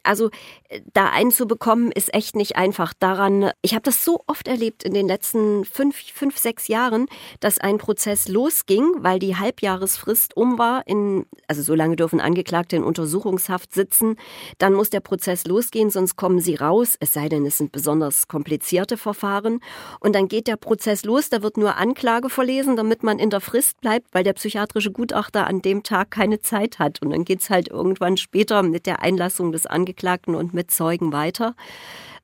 also 0.04 0.30
äh, 0.70 0.82
da 0.94 1.10
einzubekommen, 1.10 1.92
ist 1.92 2.14
echt 2.14 2.36
nicht 2.36 2.56
einfach. 2.56 2.94
Daran, 2.94 3.52
ich 3.62 3.74
habe 3.74 3.84
das 3.84 4.04
so 4.04 4.22
oft 4.28 4.48
erlebt 4.48 4.84
in 4.84 4.94
den 4.94 5.08
letzten 5.08 5.66
fünf, 5.66 5.96
fünf, 6.14 6.38
sechs 6.38 6.68
Jahren, 6.68 7.08
dass 7.40 7.60
ein 7.60 7.78
Prozess 7.78 8.28
losging, 8.28 8.86
weil 9.00 9.20
die 9.20 9.36
Halbjahresfrist 9.36 10.36
um 10.36 10.58
war. 10.58 10.88
In, 10.88 11.26
also 11.48 11.62
so 11.62 11.76
lange 11.76 11.96
dürfen 11.96 12.20
Angeklagte 12.20 12.76
in 12.76 12.84
Untersuchungshaft 12.84 13.74
sitzen. 13.74 14.16
Dann 14.58 14.74
muss 14.74 14.90
der 14.90 15.02
Prozess 15.02 15.46
losgehen, 15.46 15.90
sonst 15.90 16.16
kommen 16.16 16.40
sie 16.40 16.56
raus. 16.56 16.96
Es 17.00 17.14
sei 17.14 17.30
denn, 17.30 17.46
es 17.46 17.58
sind 17.58 17.72
besonders 17.72 18.28
komplizierte 18.28 18.98
Verfahren. 18.98 19.60
Und 20.00 20.16
dann 20.16 20.28
geht 20.28 20.48
der 20.48 20.58
Prozess 20.58 21.06
los. 21.06 21.30
Da 21.30 21.44
wird 21.44 21.58
nur 21.58 21.78
Anklage 21.78 22.30
verlesen, 22.30 22.76
damit 22.76 23.04
man 23.04 23.20
in 23.20 23.30
der 23.30 23.42
Frist 23.42 23.80
bleibt, 23.82 24.08
weil 24.14 24.24
der 24.24 24.34
psychiatrische 24.34 24.92
Gutachter 24.92 25.48
an 25.48 25.62
dem 25.62 25.84
Tag 25.84 26.12
keine 26.12 26.40
Zeit 26.40 26.80
hat. 26.80 27.02
Und 27.02 27.12
dann 27.12 27.26
geht's 27.26 27.50
halt 27.50 27.70
irgendwann 27.70 28.18
später 28.18 28.64
mit 28.64 28.86
der 28.86 29.02
Einlassung 29.02 29.52
des 29.52 29.66
Angeklagten 29.66 29.91
und 30.36 30.54
mit 30.54 30.72
Zeugen 30.72 31.12
weiter. 31.12 31.56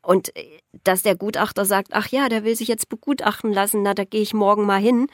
Und 0.01 0.36
äh, 0.38 0.45
dass 0.84 1.01
der 1.01 1.15
Gutachter 1.15 1.65
sagt, 1.65 1.89
ach 1.91 2.08
ja, 2.08 2.30
der 2.30 2.43
will 2.43 2.56
sich 2.56 2.67
jetzt 2.67 2.88
begutachten 2.88 3.51
lassen, 3.51 3.82
na, 3.84 3.93
da 3.93 4.06
gehe 4.06 4.21
ich 4.21 4.34
morgen 4.34 4.65
mal 4.65 4.80
hin, 4.80 5.08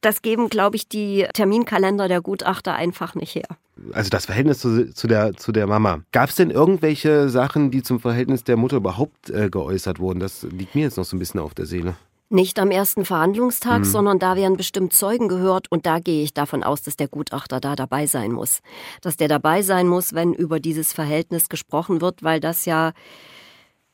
das 0.00 0.22
geben, 0.22 0.48
glaube 0.48 0.76
ich, 0.76 0.88
die 0.88 1.26
Terminkalender 1.34 2.08
der 2.08 2.20
Gutachter 2.20 2.74
einfach 2.74 3.14
nicht 3.14 3.34
her. 3.34 3.46
Also 3.92 4.10
das 4.10 4.26
Verhältnis 4.26 4.58
zu, 4.58 4.92
zu 4.92 5.06
der, 5.06 5.36
zu 5.36 5.52
der 5.52 5.68
Mama. 5.68 6.00
Gab 6.10 6.30
es 6.30 6.34
denn 6.36 6.50
irgendwelche 6.50 7.28
Sachen, 7.28 7.70
die 7.70 7.82
zum 7.82 8.00
Verhältnis 8.00 8.42
der 8.42 8.56
Mutter 8.56 8.78
überhaupt 8.78 9.30
äh, 9.30 9.50
geäußert 9.50 10.00
wurden? 10.00 10.18
Das 10.18 10.42
liegt 10.42 10.74
mir 10.74 10.82
jetzt 10.82 10.96
noch 10.96 11.04
so 11.04 11.14
ein 11.14 11.20
bisschen 11.20 11.38
auf 11.38 11.54
der 11.54 11.66
Seele. 11.66 11.94
Nicht 12.30 12.58
am 12.58 12.70
ersten 12.70 13.06
Verhandlungstag, 13.06 13.80
mhm. 13.80 13.84
sondern 13.84 14.18
da 14.18 14.36
werden 14.36 14.58
bestimmt 14.58 14.92
Zeugen 14.92 15.28
gehört 15.28 15.72
und 15.72 15.86
da 15.86 15.98
gehe 15.98 16.22
ich 16.22 16.34
davon 16.34 16.62
aus, 16.62 16.82
dass 16.82 16.96
der 16.96 17.08
Gutachter 17.08 17.58
da 17.58 17.74
dabei 17.74 18.06
sein 18.06 18.32
muss. 18.32 18.60
Dass 19.00 19.16
der 19.16 19.28
dabei 19.28 19.62
sein 19.62 19.88
muss, 19.88 20.12
wenn 20.12 20.34
über 20.34 20.60
dieses 20.60 20.92
Verhältnis 20.92 21.48
gesprochen 21.48 22.02
wird, 22.02 22.22
weil 22.22 22.38
das 22.40 22.66
ja, 22.66 22.92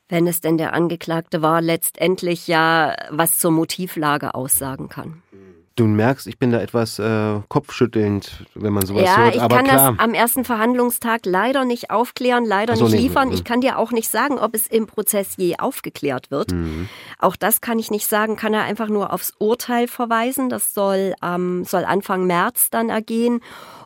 wenn 0.09 0.27
es 0.27 0.41
denn 0.41 0.59
der 0.59 0.75
Angeklagte 0.75 1.43
war, 1.43 1.61
letztendlich 1.61 2.49
ja 2.49 2.97
was 3.11 3.39
zur 3.39 3.53
Motivlage 3.53 4.35
aussagen 4.35 4.89
kann. 4.89 5.23
Du 5.77 5.87
merkst, 5.87 6.29
ich 6.29 6.39
bin 6.39 6.53
da 6.53 6.61
etwas 6.61 7.01
äh, 7.01 7.41
kopfschüttelnd, 7.49 8.47
wenn 8.55 8.73
man 8.73 8.87
sowas 8.87 9.03
ja, 9.03 9.17
hört. 9.17 9.35
Ich 9.35 9.43
aber 9.43 9.57
kann 9.57 9.65
klar. 9.65 9.91
das 9.93 9.99
am 9.99 10.15
ersten 10.15 10.45
Verhandlungstag 10.45 11.23
leider 11.27 11.65
nicht 11.65 11.91
aufklären, 11.91 12.45
leider 12.45 12.77
so, 12.77 12.85
nicht 12.87 13.01
liefern. 13.01 13.31
Nee. 13.31 13.35
Ich 13.35 13.43
kann 13.45 13.61
dir 13.61 13.77
auch 13.77 13.91
nicht 13.91 14.09
sagen, 14.09 14.39
ob 14.39 14.55
es 14.55 14.69
im 14.69 14.87
Prozess 14.87 15.35
je 15.37 15.57
aufgeklärt 15.59 16.31
wird. 16.31 16.53
Mhm. 16.53 16.89
Auch 17.19 17.35
das 17.35 17.61
kann 17.61 17.81
ich 17.81 17.91
nicht 17.91 18.07
sagen. 18.07 18.37
Kann 18.37 18.55
er 18.55 18.63
einfach 18.63 18.89
nur 18.89 19.13
aufs 19.13 19.33
Urteil 19.41 19.89
verweisen. 19.89 20.49
Das 20.49 20.75
soll, 20.75 21.15
ähm, 21.23 21.65
soll 21.65 21.85
Anfang 21.85 22.25
März 22.25 22.71
dann 22.71 22.89
ergehen. 22.89 23.41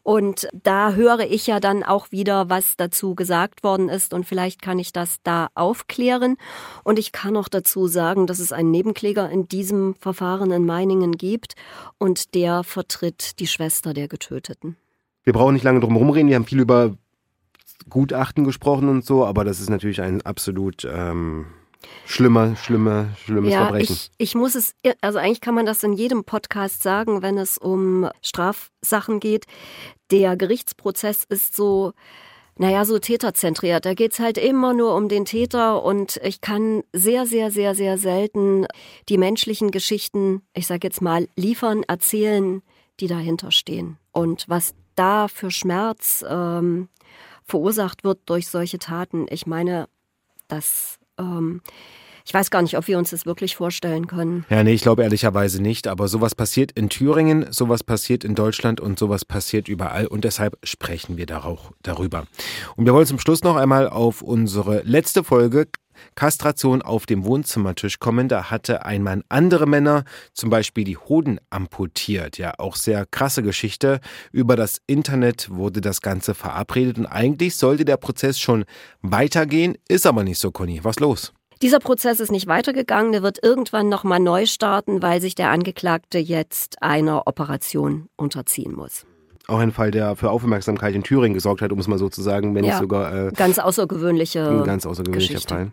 Und 0.08 0.48
da 0.54 0.92
höre 0.92 1.20
ich 1.20 1.46
ja 1.46 1.60
dann 1.60 1.82
auch 1.82 2.10
wieder, 2.12 2.48
was 2.48 2.78
dazu 2.78 3.14
gesagt 3.14 3.62
worden 3.62 3.90
ist 3.90 4.14
und 4.14 4.24
vielleicht 4.24 4.62
kann 4.62 4.78
ich 4.78 4.90
das 4.90 5.18
da 5.22 5.48
aufklären. 5.54 6.36
Und 6.82 6.98
ich 6.98 7.12
kann 7.12 7.36
auch 7.36 7.48
dazu 7.48 7.88
sagen, 7.88 8.26
dass 8.26 8.38
es 8.38 8.50
einen 8.50 8.70
Nebenkläger 8.70 9.28
in 9.28 9.48
diesem 9.48 9.94
Verfahren 9.96 10.50
in 10.50 10.64
Meiningen 10.64 11.12
gibt 11.12 11.56
und 11.98 12.34
der 12.34 12.64
vertritt 12.64 13.38
die 13.40 13.46
Schwester 13.46 13.94
der 13.94 14.08
Getöteten. 14.08 14.76
Wir 15.24 15.32
brauchen 15.32 15.54
nicht 15.54 15.64
lange 15.64 15.80
drum 15.80 15.96
rumreden, 15.96 16.28
wir 16.28 16.36
haben 16.36 16.46
viel 16.46 16.60
über 16.60 16.96
Gutachten 17.88 18.44
gesprochen 18.44 18.88
und 18.88 19.04
so, 19.04 19.24
aber 19.24 19.44
das 19.44 19.60
ist 19.60 19.70
natürlich 19.70 20.00
ein 20.00 20.22
absolut 20.22 20.86
ähm, 20.90 21.46
schlimmer, 22.06 22.56
schlimmer, 22.56 23.08
schlimmes 23.24 23.52
ja, 23.52 23.66
Verbrechen. 23.66 23.94
Ich, 23.94 24.10
ich 24.18 24.34
muss 24.34 24.54
es, 24.54 24.74
also 25.00 25.18
eigentlich 25.18 25.40
kann 25.40 25.54
man 25.54 25.66
das 25.66 25.82
in 25.82 25.92
jedem 25.92 26.24
Podcast 26.24 26.82
sagen, 26.82 27.22
wenn 27.22 27.38
es 27.38 27.58
um 27.58 28.08
Strafsachen 28.22 29.20
geht. 29.20 29.46
Der 30.10 30.36
Gerichtsprozess 30.36 31.24
ist 31.24 31.54
so, 31.54 31.92
naja, 32.58 32.84
so 32.84 32.98
täterzentriert. 32.98 33.86
Da 33.86 33.94
geht's 33.94 34.18
halt 34.18 34.36
immer 34.36 34.74
nur 34.74 34.94
um 34.94 35.08
den 35.08 35.24
Täter 35.24 35.82
und 35.82 36.20
ich 36.22 36.40
kann 36.40 36.82
sehr, 36.92 37.26
sehr, 37.26 37.50
sehr, 37.50 37.74
sehr 37.74 37.98
selten 37.98 38.66
die 39.08 39.18
menschlichen 39.18 39.70
Geschichten, 39.70 40.42
ich 40.54 40.66
sag 40.66 40.84
jetzt 40.84 41.00
mal, 41.00 41.28
liefern, 41.36 41.84
erzählen, 41.84 42.62
die 43.00 43.06
dahinter 43.06 43.52
stehen. 43.52 43.96
Und 44.12 44.44
was 44.48 44.74
da 44.96 45.28
für 45.28 45.50
Schmerz 45.50 46.24
ähm, 46.28 46.88
verursacht 47.44 48.04
wird 48.04 48.18
durch 48.26 48.48
solche 48.48 48.78
Taten, 48.78 49.26
ich 49.30 49.46
meine, 49.46 49.88
das 50.48 50.98
ähm, 51.18 51.62
Ich 52.28 52.34
weiß 52.34 52.50
gar 52.50 52.60
nicht, 52.60 52.76
ob 52.76 52.86
wir 52.88 52.98
uns 52.98 53.08
das 53.08 53.24
wirklich 53.24 53.56
vorstellen 53.56 54.06
können. 54.06 54.44
Ja, 54.50 54.62
nee, 54.62 54.74
ich 54.74 54.82
glaube 54.82 55.02
ehrlicherweise 55.02 55.62
nicht. 55.62 55.88
Aber 55.88 56.08
sowas 56.08 56.34
passiert 56.34 56.72
in 56.72 56.90
Thüringen, 56.90 57.46
sowas 57.50 57.82
passiert 57.82 58.22
in 58.22 58.34
Deutschland 58.34 58.82
und 58.82 58.98
sowas 58.98 59.24
passiert 59.24 59.66
überall. 59.66 60.06
Und 60.06 60.24
deshalb 60.24 60.58
sprechen 60.62 61.16
wir 61.16 61.24
darüber. 61.24 62.26
Und 62.76 62.84
wir 62.84 62.92
wollen 62.92 63.06
zum 63.06 63.18
Schluss 63.18 63.42
noch 63.44 63.56
einmal 63.56 63.88
auf 63.88 64.20
unsere 64.20 64.82
letzte 64.82 65.24
Folge 65.24 65.68
Kastration 66.16 66.82
auf 66.82 67.06
dem 67.06 67.24
Wohnzimmertisch 67.24 67.98
kommen. 67.98 68.28
Da 68.28 68.50
hatte 68.50 68.84
ein 68.84 69.02
Mann 69.02 69.24
andere 69.30 69.64
Männer, 69.64 70.04
zum 70.34 70.50
Beispiel 70.50 70.84
die 70.84 70.98
Hoden 70.98 71.40
amputiert. 71.48 72.36
Ja, 72.36 72.52
auch 72.58 72.76
sehr 72.76 73.06
krasse 73.06 73.42
Geschichte. 73.42 74.00
Über 74.32 74.54
das 74.54 74.82
Internet 74.86 75.48
wurde 75.48 75.80
das 75.80 76.02
Ganze 76.02 76.34
verabredet 76.34 76.98
und 76.98 77.06
eigentlich 77.06 77.56
sollte 77.56 77.86
der 77.86 77.96
Prozess 77.96 78.38
schon 78.38 78.66
weitergehen, 79.00 79.78
ist 79.88 80.06
aber 80.06 80.24
nicht 80.24 80.38
so, 80.38 80.50
Conny. 80.50 80.84
Was 80.84 81.00
los? 81.00 81.32
Dieser 81.60 81.80
Prozess 81.80 82.20
ist 82.20 82.30
nicht 82.30 82.46
weitergegangen, 82.46 83.10
der 83.10 83.24
wird 83.24 83.42
irgendwann 83.42 83.88
nochmal 83.88 84.20
neu 84.20 84.46
starten, 84.46 85.02
weil 85.02 85.20
sich 85.20 85.34
der 85.34 85.50
Angeklagte 85.50 86.18
jetzt 86.18 86.80
einer 86.82 87.26
Operation 87.26 88.08
unterziehen 88.16 88.74
muss. 88.74 89.07
Auch 89.48 89.60
ein 89.60 89.72
Fall, 89.72 89.90
der 89.90 90.14
für 90.14 90.30
Aufmerksamkeit 90.30 90.94
in 90.94 91.02
Thüringen 91.02 91.32
gesorgt 91.32 91.62
hat, 91.62 91.72
um 91.72 91.78
es 91.78 91.88
mal 91.88 91.98
so 91.98 92.10
zu 92.10 92.20
sagen, 92.20 92.54
wenn 92.54 92.64
ja, 92.64 92.72
nicht 92.72 92.80
sogar. 92.80 93.28
Äh, 93.28 93.32
ganz 93.32 93.58
außergewöhnliche. 93.58 94.46
Ein 94.46 94.64
ganz 94.64 94.84
außergewöhnlicher 94.84 95.32
Geschichte. 95.32 95.54
Fall. 95.54 95.72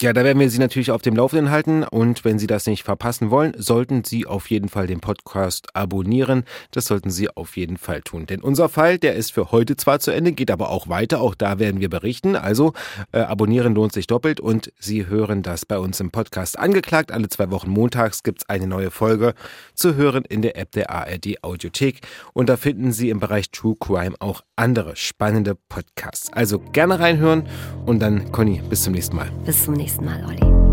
Ja, 0.00 0.12
da 0.12 0.24
werden 0.24 0.40
wir 0.40 0.50
Sie 0.50 0.58
natürlich 0.58 0.90
auf 0.90 1.02
dem 1.02 1.14
Laufenden 1.14 1.52
halten 1.52 1.84
und 1.84 2.24
wenn 2.24 2.40
Sie 2.40 2.48
das 2.48 2.66
nicht 2.66 2.82
verpassen 2.82 3.30
wollen, 3.30 3.54
sollten 3.56 4.02
Sie 4.02 4.26
auf 4.26 4.50
jeden 4.50 4.68
Fall 4.68 4.88
den 4.88 4.98
Podcast 4.98 5.68
abonnieren. 5.72 6.42
Das 6.72 6.86
sollten 6.86 7.10
Sie 7.10 7.30
auf 7.30 7.56
jeden 7.56 7.76
Fall 7.76 8.02
tun. 8.02 8.26
Denn 8.26 8.40
unser 8.40 8.68
Fall, 8.68 8.98
der 8.98 9.14
ist 9.14 9.32
für 9.32 9.52
heute 9.52 9.76
zwar 9.76 10.00
zu 10.00 10.10
Ende, 10.10 10.32
geht 10.32 10.50
aber 10.50 10.70
auch 10.70 10.88
weiter. 10.88 11.20
Auch 11.20 11.36
da 11.36 11.60
werden 11.60 11.80
wir 11.80 11.88
berichten. 11.88 12.34
Also 12.34 12.72
äh, 13.12 13.20
abonnieren 13.20 13.76
lohnt 13.76 13.92
sich 13.92 14.08
doppelt 14.08 14.40
und 14.40 14.72
Sie 14.80 15.06
hören 15.06 15.44
das 15.44 15.64
bei 15.64 15.78
uns 15.78 16.00
im 16.00 16.10
Podcast 16.10 16.58
angeklagt. 16.58 17.12
Alle 17.12 17.28
zwei 17.28 17.52
Wochen 17.52 17.70
montags 17.70 18.24
gibt's 18.24 18.48
eine 18.48 18.66
neue 18.66 18.90
Folge 18.90 19.34
zu 19.74 19.94
hören 19.94 20.24
in 20.28 20.42
der 20.42 20.58
App 20.58 20.72
der 20.72 20.90
ARD 20.90 21.44
Audiothek. 21.44 22.00
Und 22.32 22.48
da 22.48 22.56
finden 22.56 22.90
Sie 23.04 23.10
im 23.10 23.20
Bereich 23.20 23.50
True 23.50 23.76
Crime 23.78 24.14
auch 24.18 24.40
andere 24.56 24.96
spannende 24.96 25.56
Podcasts. 25.68 26.32
Also 26.32 26.58
gerne 26.58 27.00
reinhören 27.00 27.46
und 27.84 28.00
dann, 28.00 28.32
Conny, 28.32 28.62
bis 28.70 28.84
zum 28.84 28.94
nächsten 28.94 29.16
Mal. 29.16 29.30
Bis 29.44 29.64
zum 29.64 29.74
nächsten 29.74 30.06
Mal, 30.06 30.24
Olli. 30.24 30.63